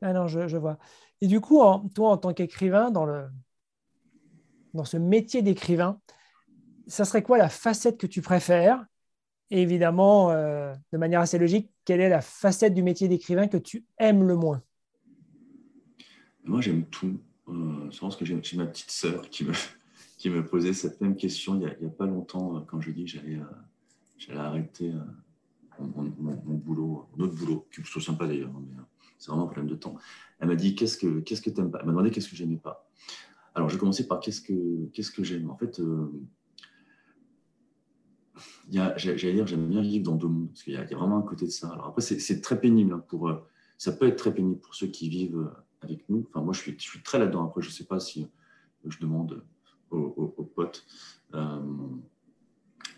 [0.01, 0.79] Ah non, je, je vois.
[1.21, 1.61] Et du coup,
[1.95, 3.27] toi, en tant qu'écrivain, dans, le,
[4.73, 6.01] dans ce métier d'écrivain,
[6.87, 8.87] ça serait quoi la facette que tu préfères
[9.51, 13.85] évidemment, euh, de manière assez logique, quelle est la facette du métier d'écrivain que tu
[13.99, 14.63] aimes le moins?
[16.45, 17.19] Moi, j'aime tout.
[17.49, 19.53] Euh, je pense que j'ai ma petite sœur qui me,
[20.19, 23.05] qui me posait cette même question il n'y a, pas longtemps, euh, quand je dis
[23.05, 23.39] que j'allais
[24.19, 24.93] j'allais arrêter
[25.79, 26.05] mon,
[26.55, 28.83] boulot, mon autre boulot, qui me sympa d'ailleurs, hein, mais
[29.19, 29.97] c'est vraiment un problème de temps.
[30.41, 31.81] Elle m'a dit Qu'est-ce que qu'est-ce que tu n'aimes pas?
[31.81, 32.89] Elle m'a demandé qu'est-ce que j'aimais pas?
[33.55, 35.51] Alors, je vais commencer par qu'est-ce que, qu'est-ce que j'aime?
[35.51, 35.81] En fait,
[38.71, 41.47] j'allais dire, j'aime bien vivre dans deux mondes, parce qu'il y, a vraiment un côté
[41.47, 41.69] de ça.
[41.69, 42.93] Alors après, c'est très pénible.
[42.93, 43.47] Hein, pour, euh,
[43.79, 45.51] ça peut être très pénible pour ceux qui vivent euh,
[45.83, 46.27] avec nous.
[46.29, 47.47] Enfin, moi, je suis, je suis très là-dedans.
[47.47, 49.43] Après, je ne sais pas si euh, je demande
[49.91, 50.85] aux, potes.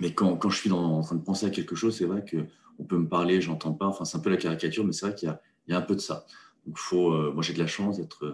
[0.01, 2.25] mais quand, quand, je suis dans, en train de penser à quelque chose, c'est vrai
[2.25, 3.87] qu'on peut me parler, j'entends pas.
[3.87, 5.95] Enfin, c'est un peu la caricature, mais c'est vrai qu'il y, y, a un peu
[5.95, 6.25] de ça.
[6.67, 8.25] Donc, faut, moi, j'ai de la chance d'être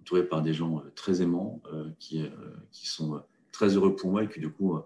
[0.00, 1.62] entouré par des gens très aimants
[1.98, 2.24] qui,
[2.72, 3.22] qui sont
[3.52, 4.78] très heureux pour moi et qui, du coup,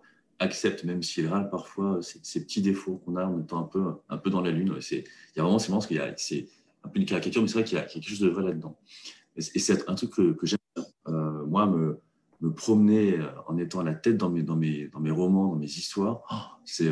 [0.43, 4.19] accepte, même s'il râle parfois, ces, petits défauts qu'on a en étant un peu, un
[4.19, 4.75] peu dans la lune.
[4.91, 5.05] Il
[5.37, 6.49] y a vraiment, c'est qu'il y a, c'est
[6.85, 8.77] un peu une caricature, mais c'est vrai qu'il y, a quelque chose de vrai là-dedans.
[9.37, 10.59] Et, c'est un truc que, j'aime
[11.09, 12.01] euh, moi, me,
[12.41, 15.57] me, promener en étant à la tête dans mes, dans mes, dans mes romans, dans
[15.57, 16.89] mes histoires, oh, c'est,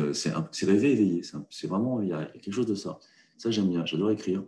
[0.65, 1.21] rêver éveillé.
[1.49, 2.99] C'est, vraiment, il y, a, quelque chose de ça.
[3.37, 3.85] Ça, j'aime bien.
[3.85, 4.43] J'adore écrire.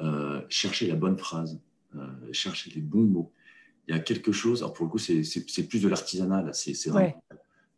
[0.00, 1.58] Euh, chercher la bonne phrase,
[1.94, 3.32] euh, chercher les bons mots.
[3.88, 5.22] Il y a quelque chose, alors pour le coup, c'est,
[5.68, 7.14] plus de l'artisanat, c'est, vraiment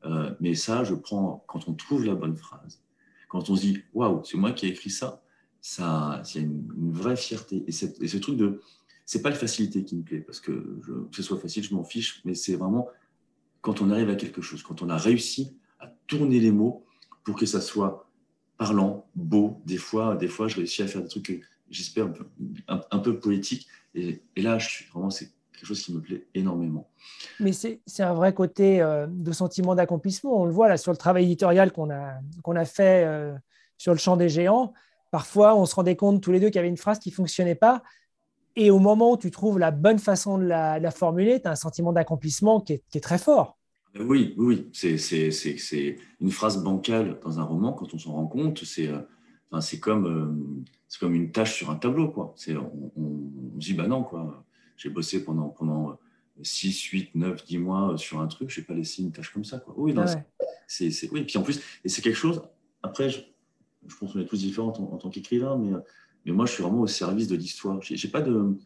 [0.05, 2.81] euh, mais ça, je prends, quand on trouve la bonne phrase,
[3.29, 5.23] quand on se dit, waouh, c'est moi qui ai écrit ça,
[5.61, 7.65] ça, il y a une, vraie fierté.
[7.67, 8.61] Et, ce truc de,
[9.05, 10.81] c'est pas la facilité qui me plaît, parce que,
[11.11, 12.89] que ce soit facile, je m'en fiche, mais c'est vraiment
[13.61, 16.85] quand on arrive à quelque chose, quand on a réussi à tourner les mots
[17.25, 18.09] pour que ça soit
[18.57, 19.61] parlant, beau.
[19.67, 22.13] Des fois, des fois, je réussis à faire des trucs, j'espère,
[22.69, 23.67] un, peu poétiques.
[23.95, 26.89] Et, et là, je suis vraiment, c'est quelque chose qui me plaît énormément.
[27.41, 30.41] Mais c'est un vrai côté euh, de sentiment d'accomplissement.
[30.41, 33.35] On le voit là sur le travail éditorial qu'on a, qu'on a fait euh,
[33.77, 34.73] sur le champ des géants.
[35.11, 37.15] Parfois, on se rendait compte tous les deux qu'il y avait une phrase qui ne
[37.15, 37.83] fonctionnait pas.
[38.57, 41.57] Et au moment où tu trouves la bonne façon de la, formuler, tu as un
[41.57, 43.59] sentiment d'accomplissement qui, qui est, très fort.
[43.97, 44.99] Euh, oui, oui, oui.
[45.01, 48.91] C'est une phrase bancale dans un roman, quand on s'en rend compte, c'est
[49.51, 52.11] enfin, comme, c'est comme une tâche sur un tableau.
[52.11, 52.35] Quoi.
[52.49, 54.45] On, on, on, dit, bah non, quoi
[54.79, 55.99] j'ai bossé pendant, pendant
[56.43, 59.45] 6, 8, 9, 10 mois sur un truc, je n'ai pas laissé une tâche comme
[59.45, 59.59] ça.
[59.59, 59.75] Quoi.
[59.77, 60.07] Oui, non,
[60.67, 62.43] c'est, oui, puis en plus, et c'est quelque chose,
[62.83, 63.21] après, je,
[63.87, 65.73] je pense qu'on est tous différents en, tant qu'écrivain, mais,
[66.25, 67.83] mais moi, je suis vraiment au service de l'histoire.
[67.83, 68.57] Je n'ai pas de.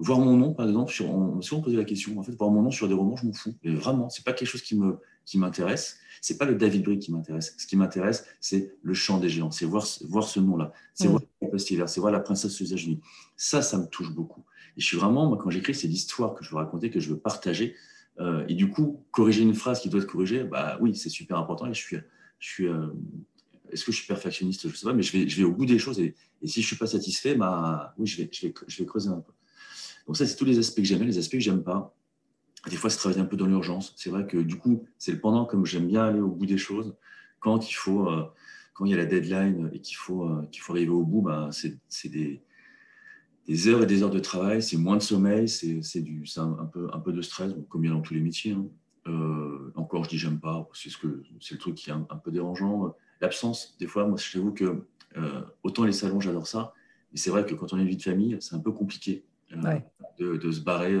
[0.00, 2.50] Voir mon nom, par exemple, sur, on m'a souvent posé la question, en fait, voir
[2.50, 3.56] mon nom sur des romans, je m'en fous.
[3.64, 4.96] Mais vraiment, c'est pas quelque chose qui me
[5.28, 5.98] qui m'intéresse.
[6.22, 7.54] C'est pas le David Brick qui m'intéresse.
[7.58, 9.50] Ce qui m'intéresse, c'est le chant des géants.
[9.50, 10.72] C'est voir, voir ce nom-là.
[10.94, 11.20] C'est voir
[11.58, 13.00] c'est voir la princesse aux États-Unis.
[13.36, 14.44] Ça, ça me touche beaucoup.
[14.78, 17.10] Et je suis vraiment, moi, quand j'écris, c'est l'histoire que je veux raconter, que je
[17.10, 17.74] veux partager.
[18.20, 21.36] Euh, et du coup, corriger une phrase qui doit être corrigée, bah oui, c'est super
[21.36, 21.66] important.
[21.66, 21.96] Et je suis,
[22.38, 22.86] je suis, euh,
[23.72, 24.62] est-ce que je suis perfectionniste?
[24.62, 25.98] Je ne sais pas, mais je vais, je vais au bout des choses.
[25.98, 26.14] Et,
[26.44, 29.08] si je ne suis pas satisfait, bah oui, je vais, je vais, je vais creuser
[29.08, 29.32] un peu.
[30.06, 31.92] Donc ça, c'est tous les aspects que j'aime, les aspects que j'aime pas.
[32.70, 33.94] Des fois, c'est travailler un peu dans l'urgence.
[33.96, 36.56] C'est vrai que du coup, c'est le pendant, comme j'aime bien aller au bout des
[36.56, 36.94] choses.
[37.40, 38.24] Quand il faut, euh,
[38.74, 41.50] quand il y a la deadline et qu'il faut, qu'il faut arriver au bout, bah,
[41.52, 42.42] c'est des,
[43.48, 45.80] des heures et des heures de travail, c'est moins de sommeil, c'est
[46.36, 48.52] un, un, peu, un peu de stress, comme il y a dans tous les métiers.
[48.52, 48.66] Hein.
[49.06, 52.02] Euh, encore, je dis j'aime pas, c'est ce que c'est le truc qui est un,
[52.22, 52.94] peu dérangeant.
[53.20, 54.84] L'absence, des fois, moi, j'avoue que
[55.62, 56.74] autant les salons, j'adore ça.
[57.10, 59.24] Mais c'est vrai que quand on a une vie de famille, c'est un peu compliqué
[60.18, 61.00] de, se barrer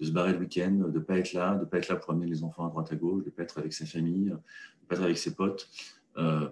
[0.00, 1.96] de se barrer le week-end, de ne pas être là, de ne pas être là
[1.96, 4.26] pour amener les enfants à droite à gauche, de ne pas être avec sa famille,
[4.26, 5.68] de ne pas être avec ses potes.
[6.16, 6.48] Euh,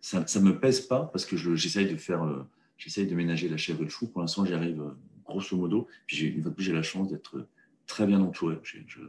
[0.00, 2.44] ça ne me pèse pas parce que j'essaye de faire, euh,
[2.78, 4.08] j'essaye de ménager la chèvre et le chou.
[4.08, 5.88] Pour l'instant, j'y arrive euh, grosso modo.
[6.06, 7.46] Puis une fois de plus, j'ai la chance d'être
[7.86, 8.58] très bien entouré.
[8.62, 9.06] Je, ne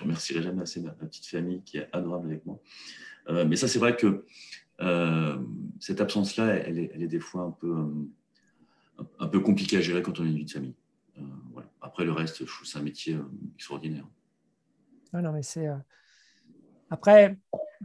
[0.00, 2.60] remercierai jamais assez ma, petite famille qui est adorable avec moi.
[3.46, 4.24] mais ça, c'est vrai que
[5.80, 7.86] cette absence-là, elle, est des fois un peu,
[9.18, 10.74] un peu compliquée à gérer quand on a une de famille.
[11.80, 13.16] Après, le reste, je trouve c'est un métier
[13.56, 14.06] extraordinaire.
[15.12, 15.68] non, mais c'est.
[16.88, 17.36] Après,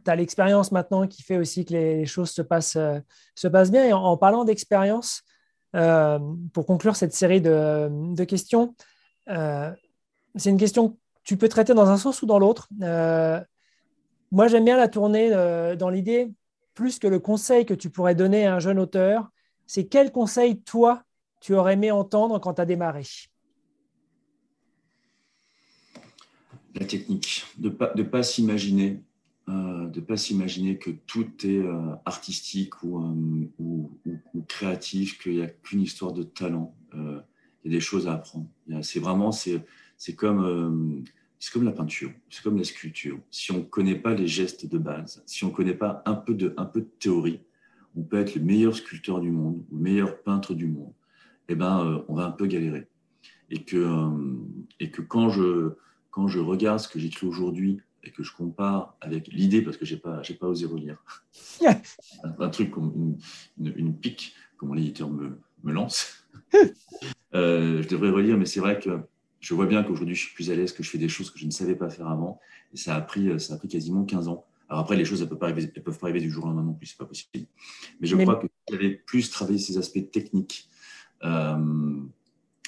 [0.03, 2.99] tu as l'expérience maintenant qui fait aussi que les choses se passent, euh,
[3.35, 3.85] se passent bien.
[3.85, 5.23] Et en, parlant d'expérience,
[5.75, 6.19] euh,
[6.53, 8.75] pour conclure cette série de, questions,
[9.29, 9.71] euh,
[10.35, 12.67] c'est une question que tu peux traiter dans un sens ou dans l'autre.
[14.31, 15.29] moi, j'aime bien la tourner
[15.77, 16.31] dans l'idée,
[16.73, 19.29] plus que le conseil que tu pourrais donner à un jeune auteur,
[19.65, 21.03] c'est quel conseil, toi,
[21.39, 23.03] tu aurais aimé entendre quand tu as démarré?
[26.75, 29.01] La technique, de ne pas, de pas s'imaginer
[29.47, 33.91] euh, de ne pas s'imaginer que tout est euh, artistique euh, ou,
[34.33, 36.75] ou, créatif, qu'il n'y a qu'une histoire de talent.
[36.93, 37.21] il
[37.65, 38.47] y a des choses à apprendre.
[38.81, 41.05] C'est vraiment, c'est comme,
[41.53, 43.19] comme la peinture, c'est comme la sculpture.
[43.29, 46.15] Si on ne connaît pas les gestes de base, si on ne connaît pas un
[46.15, 47.41] peu, de, un peu de théorie,
[47.95, 50.93] on peut être le meilleur sculpteur du monde, le meilleur peintre du monde.
[51.49, 52.87] Eh ben, on va un peu galérer.
[53.51, 54.09] Et que,
[54.79, 55.73] et que quand, je,
[56.09, 59.85] quand je regarde ce que j'écris aujourd'hui et que je compare avec l'idée, parce que
[59.85, 61.03] je n'ai pas, pas osé relire,
[62.39, 63.17] un, truc comme
[63.57, 66.27] une, pique, comme l'éditeur me, me lance,
[67.33, 68.99] euh, je devrais relire, mais c'est vrai que
[69.39, 71.39] je vois bien qu'aujourd'hui, je suis plus à l'aise, que je fais des choses que
[71.39, 72.39] je ne savais pas faire avant,
[72.73, 74.45] et ça a pris, ça a pris quasiment 15 ans.
[74.69, 76.47] Alors après, les choses, elles ne peuvent, pas arriver, peuvent pas arriver du jour au
[76.47, 77.47] lendemain non plus, ce n'est pas possible.
[77.99, 80.69] Mais je crois que si j'avais plus travaillé ces aspects techniques,
[81.23, 81.97] euh,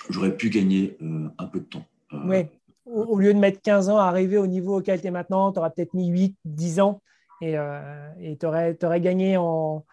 [0.10, 1.86] j'aurais pu gagner euh, un peu de temps.
[2.12, 2.46] oui
[2.92, 5.60] au, lieu de mettre 15 ans à arriver au niveau auquel tu es maintenant, tu
[5.60, 7.02] auras peut-être mis 8, 10 ans
[7.42, 7.56] et
[8.40, 9.86] tu aurais, aurais, gagné en,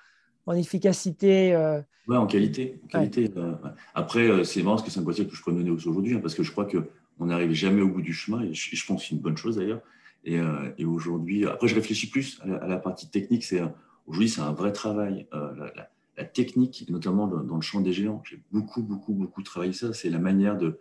[0.46, 1.54] en efficacité.
[1.54, 1.80] Euh.
[2.06, 2.80] Oui, en qualité.
[2.90, 3.54] qualité euh,
[3.94, 6.34] Après, euh, c'est marrant parce que c'est un boîtier que je mener aujourd'hui, hein, parce
[6.34, 9.14] que je crois qu'on n'arrive jamais au bout du chemin, et je, pense que c'est
[9.14, 9.80] une bonne chose d'ailleurs.
[10.26, 10.38] Et,
[10.78, 13.44] et aujourd'hui, après, je réfléchis plus à la, partie technique.
[13.44, 13.60] C'est
[14.06, 15.26] aujourd'hui, c'est un vrai travail.
[15.32, 19.74] La, la, technique, notamment dans, dans, le champ des géants, j'ai beaucoup, beaucoup, beaucoup travaillé
[19.74, 19.92] ça.
[19.92, 20.78] C'est la manière de,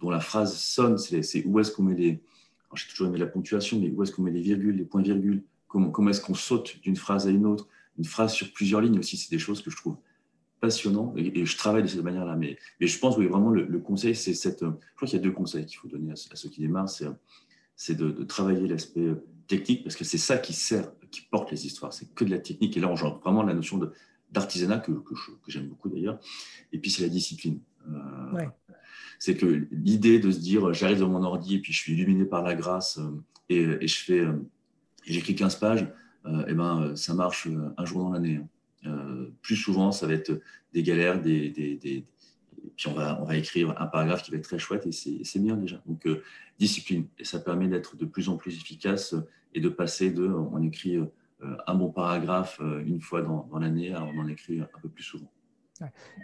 [0.00, 2.22] dont la phrase sonne, c'est où est-ce qu'on met les.
[2.74, 5.90] J'ai toujours aimé la ponctuation, mais où est-ce qu'on met les virgules, les points-virgules Comment,
[5.90, 7.68] comment est-ce qu'on saute d'une phrase à une autre?
[7.98, 9.96] Une phrase sur plusieurs lignes aussi, c'est des choses que je trouve
[10.60, 12.36] passionnantes et, je travaille de cette manière-là.
[12.36, 14.60] Mais, mais, je pense que vraiment le, conseil, c'est cette.
[14.60, 16.90] Je crois qu'il y a deux conseils qu'il faut donner à, ceux qui démarrent
[17.76, 19.14] c'est de, de, travailler l'aspect
[19.48, 21.92] technique parce que c'est ça qui sert, qui porte les histoires.
[21.92, 22.76] C'est que de la technique.
[22.76, 23.80] Et là, on joue vraiment la notion
[24.30, 25.14] d'artisanat que, que
[25.48, 26.18] j'aime beaucoup d'ailleurs.
[26.72, 27.60] Et puis, c'est la discipline.
[27.88, 28.46] Euh,
[29.24, 32.26] c'est que l'idée de se dire j'arrive dans mon ordi et puis je suis illuminé
[32.26, 34.34] par la grâce euh, et, je fais euh,
[35.06, 35.88] j'écris 15 pages,
[36.26, 38.42] euh, eh ben ça marche un jour dans l'année.
[38.84, 39.26] Hein.
[39.40, 40.42] plus souvent, ça va être
[40.74, 42.04] des galères, des, des,
[42.76, 45.38] puis on va, on va écrire un paragraphe qui va être très chouette et c'est
[45.38, 45.80] bien déjà.
[45.86, 46.06] Donc
[46.58, 49.14] discipline et ça permet d'être de plus en plus efficace
[49.54, 50.98] et de passer de on écrit
[51.66, 55.32] un bon paragraphe une fois dans l'année à on en écrit un peu plus souvent.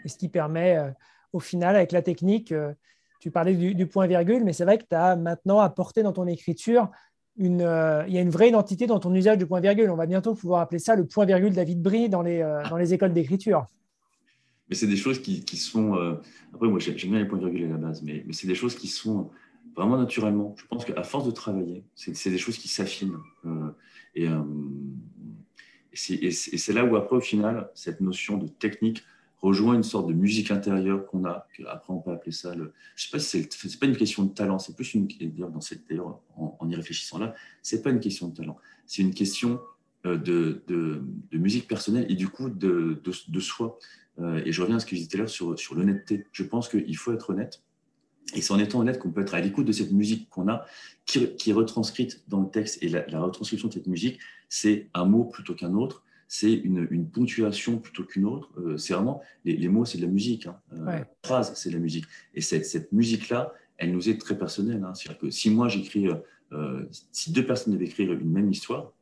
[0.05, 0.95] Et ce qui permet
[1.33, 2.73] au final, avec la technique, euh,
[3.21, 6.89] tu parlais du, point-virgule, mais c'est vrai que tu as maintenant apporté dans ton écriture
[7.37, 9.91] une, euh, il y a une vraie identité dans ton usage du point-virgule.
[9.91, 12.95] On va bientôt pouvoir appeler ça le point-virgule David Brie dans les, euh, dans les
[12.95, 13.67] écoles d'écriture.
[14.69, 15.95] Mais c'est des choses qui, sont.
[16.55, 18.87] Après, moi, j'aime bien les points-virgules à la base, mais, mais c'est des choses qui
[18.87, 19.31] sont
[19.75, 20.55] vraiment naturellement.
[20.57, 23.19] Je pense qu'à force de travailler, c'est des choses qui s'affinent.
[24.15, 24.29] et,
[25.93, 29.03] et c'est là où, après, au final, cette notion de technique
[29.43, 31.47] rejoint une sorte de musique intérieure qu'on a.
[31.67, 32.73] Après, on peut appeler ça le.
[32.97, 35.09] Je sais pas si c'est pas une question de talent, c'est plus une.
[35.37, 35.85] Dans cette,
[36.37, 39.61] en, en y réfléchissant là, c'est pas une question de talent, c'est une question
[40.07, 43.79] euh, de, de, de, musique personnelle et du coup de, de soi.
[44.19, 46.27] Euh, et je reviens à ce que je disais tout à l'heure sur, sur l'honnêteté.
[46.33, 47.63] Je pense qu'il faut être honnête.
[48.35, 50.65] Et c'est en étant honnête qu'on peut être à l'écoute de cette musique qu'on a,
[51.05, 52.83] qui, qui, est retranscrite dans le texte.
[52.83, 57.11] Et la, la retranscription de cette musique, c'est un mot plutôt qu'un autre c'est une,
[57.11, 58.53] ponctuation plutôt qu'une autre.
[58.61, 60.47] Euh, c'est vraiment, les, mots, c'est de la musique.
[60.47, 60.61] Hein.
[60.75, 62.05] Euh, la phrase, c'est de la musique.
[62.35, 64.85] Et cette, cette musique-là, elle nous est très personnelle.
[64.85, 64.95] Hein.
[64.95, 66.07] C'est-à-dire que si moi j'écris,
[66.53, 68.93] euh, si deux personnes devaient écrire une même histoire,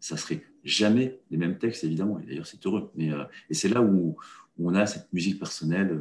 [0.00, 2.18] ça serait jamais les mêmes textes, évidemment.
[2.20, 2.90] Et d'ailleurs, c'est heureux.
[2.94, 3.10] Mais,
[3.50, 4.16] et c'est là où,
[4.58, 6.00] on a cette musique personnelle.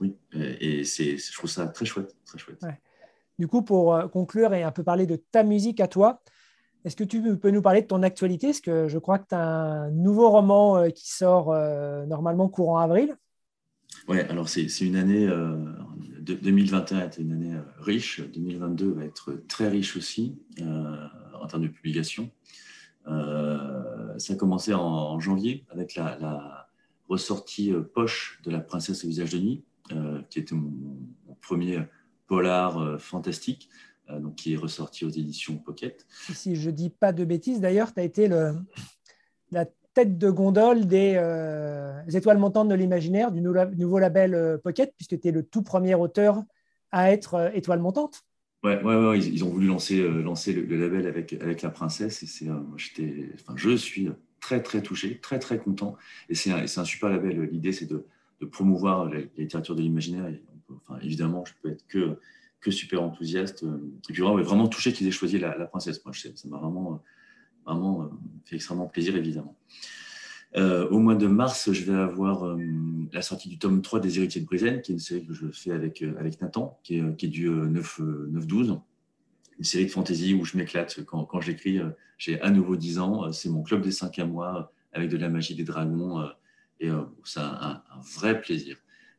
[0.00, 2.16] oui, et c'est, je trouve ça très chouette.
[2.24, 2.64] Très chouette.
[3.38, 6.22] Du coup, pour conclure et un peu parler de ta musique à toi,
[6.86, 8.46] Est-ce que tu peux nous parler de ton actualité?
[8.46, 12.48] Parce que je crois que tu as un nouveau roman euh, qui sort euh, normalement
[12.48, 13.16] courant avril?
[14.06, 15.28] Oui, alors c'est une année,
[16.20, 21.68] 2021 a été une année riche, 2022 va être très riche aussi en termes de
[21.68, 22.30] publication.
[23.06, 26.68] ça a commencé en, janvier avec la,
[27.08, 29.64] ressortie poche de La princesse au visage de nuit,
[30.30, 30.98] qui était mon
[31.40, 31.80] premier
[32.26, 33.68] polar fantastique.
[34.10, 36.06] Euh, donc, qui est ressorti aux éditions Pocket.
[36.32, 38.54] Si je ne dis pas de bêtises, d'ailleurs, tu as été le,
[39.50, 44.94] la tête de gondole des, euh, étoiles montantes de l'imaginaire du nouveau label euh, Pocket,
[44.96, 46.40] puisque tu es le tout premier auteur
[46.92, 48.22] à être étoile montante.
[48.62, 52.26] Ouais, ouais, ouais ils, ont voulu lancer, lancer le, label avec, avec la princesse et
[52.26, 54.08] c'est, enfin, je suis
[54.40, 55.96] très très touché, très très content
[56.28, 57.42] et c'est un, un, super label.
[57.42, 58.06] L'idée c'est de,
[58.40, 60.32] de, promouvoir la, littérature de l'imaginaire.
[60.70, 62.18] Enfin, évidemment, je peux être que
[62.60, 63.64] que super enthousiaste.
[64.08, 66.04] Et puis vraiment, touché qu'ils aient choisi la, princesse.
[66.04, 67.02] Moi, ça m'a vraiment,
[67.66, 68.08] vraiment euh,
[68.44, 69.56] fait extrêmement plaisir, évidemment.
[70.56, 72.56] Euh, au mois de mars, je vais avoir euh,
[73.12, 75.50] la sortie du tome 3 des Héritiers de Brizen, qui est une série que je
[75.50, 76.00] fais avec,
[76.40, 78.80] Nathan, qui est, du 9-12.
[79.58, 81.04] Une série de fantasy où je m'éclate.
[81.04, 81.80] Quand, j'écris,
[82.18, 83.32] j'ai à nouveau 10 ans.
[83.32, 86.26] C'est mon club des 5 à moi, avec de la magie des dragons.
[86.80, 86.90] et
[87.24, 87.82] c'est un,
[88.16, 88.76] vrai plaisir.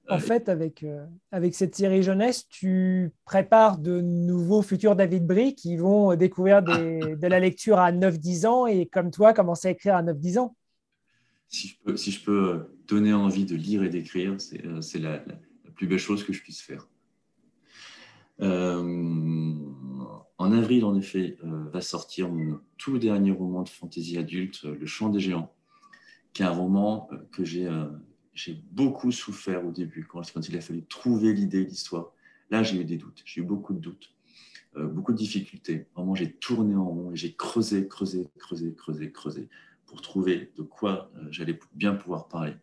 [0.09, 5.53] En fait, avec, euh, avec cette série jeunesse, tu prépares de nouveaux futurs David Brie
[5.53, 9.95] qui vont découvrir de la lecture à 9-10 ans et, comme toi, commencer à écrire
[9.95, 10.55] à 9-10 ans.
[11.49, 15.23] Si je, peux, si je peux donner envie de lire et d'écrire, c'est euh, la,
[15.25, 16.87] la, plus belle chose que je puisse faire.
[18.41, 19.53] Euh,
[20.37, 25.09] en avril, en effet, va sortir mon tout dernier roman de fantasy adulte, Le Chant
[25.09, 25.53] des Géants,
[26.33, 27.67] qui est un roman que j'ai
[28.37, 32.13] j'ai beaucoup souffert au début, quand, il a fallu trouver l'idée, l'histoire.
[32.51, 34.13] Là, j'ai eu des doutes, j'ai eu beaucoup de doutes,
[34.75, 35.87] euh, beaucoup de difficultés.
[35.95, 39.49] Vraiment, j'ai tourné en rond et j'ai creusé, creusé, creusé, creusé, creusé
[39.87, 42.53] pour trouver de quoi euh, j'allais bien pouvoir parler.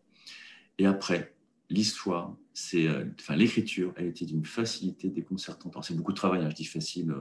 [0.77, 1.35] Et après,
[1.69, 3.03] l'histoire, c'est, euh,
[3.35, 5.75] l'écriture, elle était d'une facilité déconcertante.
[5.83, 7.13] c'est beaucoup de travail, hein, je dis facile,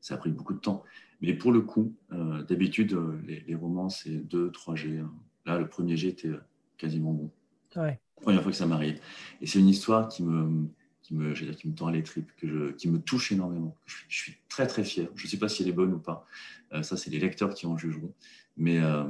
[0.00, 0.82] ça a pris beaucoup de temps.
[1.20, 4.98] Mais pour le coup, d'habitude, les, romans, c'est 2, 3 G.
[4.98, 5.14] Hein.
[5.46, 6.32] Là, le premier G était
[6.76, 7.30] quasiment bon.
[7.76, 8.00] Ouais.
[8.20, 9.00] Première fois que ça m'arrive.
[9.40, 10.68] Et c'est une histoire qui me,
[11.04, 13.76] qui me, dire, qui me tend les tripes, que je, qui me touche énormément.
[13.86, 15.08] Je, suis très très fier.
[15.14, 16.26] Je ne sais pas si elle est bonne ou pas.
[16.72, 18.12] Euh, ça, c'est les lecteurs qui en jugeront.
[18.56, 19.04] Mais euh,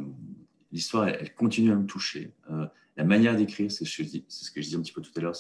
[0.73, 2.33] l'histoire, elle, continue à me toucher.
[2.51, 5.37] Euh, la manière d'écrire, c'est ce que je disais un petit peu tout à l'heure.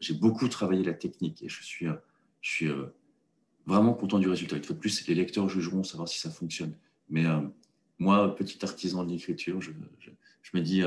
[0.00, 1.86] J'ai beaucoup travaillé la technique et je suis,
[2.42, 2.70] je suis
[3.66, 4.56] vraiment content du résultat.
[4.56, 6.74] Une fois de plus, les lecteurs jugeront savoir si ça fonctionne.
[7.08, 7.24] Mais
[7.98, 10.82] moi, petit artisan de l'écriture, je, je, me dis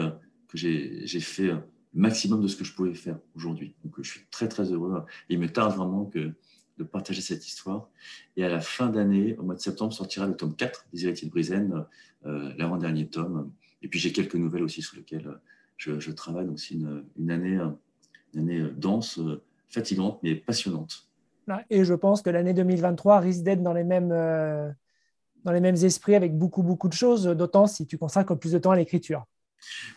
[0.54, 1.62] j'ai fait le
[1.94, 3.76] maximum de ce que je pouvais faire aujourd'hui.
[3.84, 5.04] Donc, je suis très, très heureux.
[5.30, 6.34] il me tarde vraiment que,
[6.78, 7.90] de partager cette histoire.
[8.36, 11.30] Et à la fin d'année, au mois de septembre, sortira le tome 4 des Héritiers
[11.30, 11.86] de
[12.26, 13.52] euh, l'avant-dernier tome.
[13.82, 15.40] Et puis, j'ai quelques nouvelles aussi sur lesquelles
[15.78, 16.46] je, travaille.
[16.46, 17.60] Donc, c'est une, année,
[18.36, 19.20] année dense,
[19.70, 21.10] fatigante, mais passionnante.
[21.70, 24.12] Et je pense que l'année 2023 risque d'être dans les mêmes...
[24.12, 24.72] Euh,
[25.46, 28.58] dans les mêmes esprits avec beaucoup, beaucoup de choses, d'autant si tu consacres plus de
[28.58, 29.26] temps à l'écriture.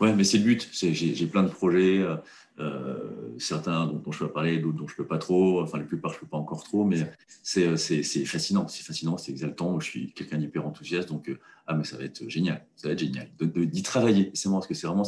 [0.00, 0.68] Ouais, mais c'est le but.
[0.72, 2.16] J'ai plein de projets, euh,
[2.60, 5.62] euh, certains dont, je peux parler, d'autres dont je peux pas trop.
[5.62, 7.10] Enfin, la plupart, je peux pas encore trop, mais
[7.42, 7.76] c'est euh,
[8.24, 8.68] fascinant.
[8.68, 9.78] C'est fascinant, c'est exaltant.
[9.80, 11.30] Je suis quelqu'un d'hyper enthousiaste, donc
[11.66, 12.64] ah, mais ça va être génial.
[12.76, 13.30] Ça va être génial.
[13.40, 15.06] D'y travailler, c'est moi, parce que c'est vraiment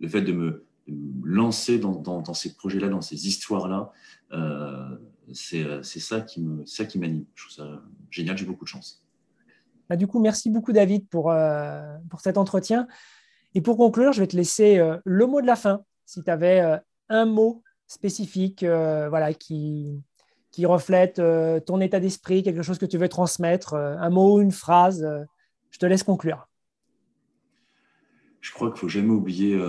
[0.00, 0.64] le fait de me,
[1.22, 3.92] lancer dans, ces projets-là, dans ces histoires-là.
[5.32, 7.24] c'est ça qui me, ça qui m'anime.
[7.34, 8.36] Je trouve ça génial.
[8.38, 9.04] J'ai beaucoup de chance.
[9.88, 11.34] Bah, du coup, merci beaucoup, David, pour,
[12.08, 12.86] pour cet entretien.
[13.54, 15.84] Et pour conclure, je vais te laisser euh, le mot de la fin.
[16.06, 16.76] Si tu avais euh,
[17.08, 20.00] un mot spécifique euh, voilà, qui,
[20.52, 21.20] qui reflète
[21.66, 25.06] ton état d'esprit, quelque chose que tu veux transmettre, un mot, une phrase,
[25.70, 26.48] je te laisse conclure.
[28.40, 29.60] Je crois qu'il ne faut jamais oublier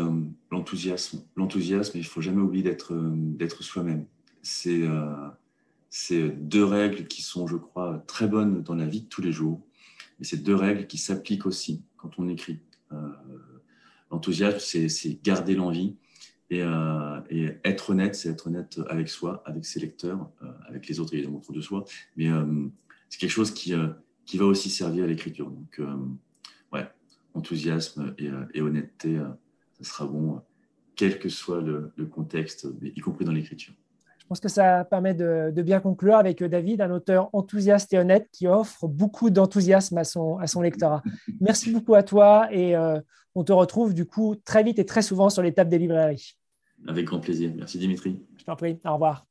[0.49, 1.23] l'enthousiasme.
[1.35, 4.05] L'enthousiasme, il ne faut jamais oublier d'être, d'être soi-même.
[4.43, 4.81] C'est,
[5.89, 9.31] c'est deux règles qui sont, je crois, très bonnes dans la vie de tous les
[9.31, 9.61] jours.
[10.19, 12.59] Et c'est deux règles qui s'appliquent aussi quand on écrit.
[14.11, 15.95] L'enthousiasme, c'est garder l'envie.
[16.51, 20.99] Euh, et, être honnête, c'est être honnête avec soi, avec ses lecteurs, euh, avec les
[20.99, 21.85] autres évidemment autour de soi.
[22.17, 22.67] Mais euh,
[23.09, 25.49] c'est quelque chose qui, va aussi servir à l'écriture.
[25.49, 25.81] Donc,
[26.73, 26.87] ouais,
[27.33, 29.19] enthousiasme et, honnêteté,
[29.79, 30.41] ça sera bon,
[30.95, 33.73] quel que soit le contexte, y compris dans l'écriture.
[34.31, 38.29] Je pense que ça permet de, bien conclure avec David, un auteur enthousiaste et honnête
[38.31, 41.03] qui offre beaucoup d'enthousiasme à son, à son lectorat.
[41.41, 42.97] Merci beaucoup à toi et euh,
[43.35, 46.37] on te retrouve du coup très vite et très souvent sur les tables des librairies.
[46.87, 47.51] Avec grand plaisir.
[47.57, 48.21] Merci Dimitri.
[48.37, 48.79] Je t'en prie.
[48.85, 49.30] Au revoir.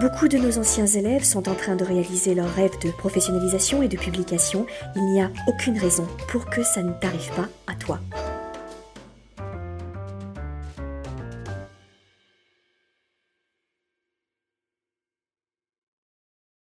[0.00, 3.88] Beaucoup de nos anciens élèves sont en train de réaliser leur rêve de professionnalisation et
[3.88, 4.64] de publication.
[4.96, 8.00] Il n'y a aucune raison pour que ça ne t'arrive pas à toi.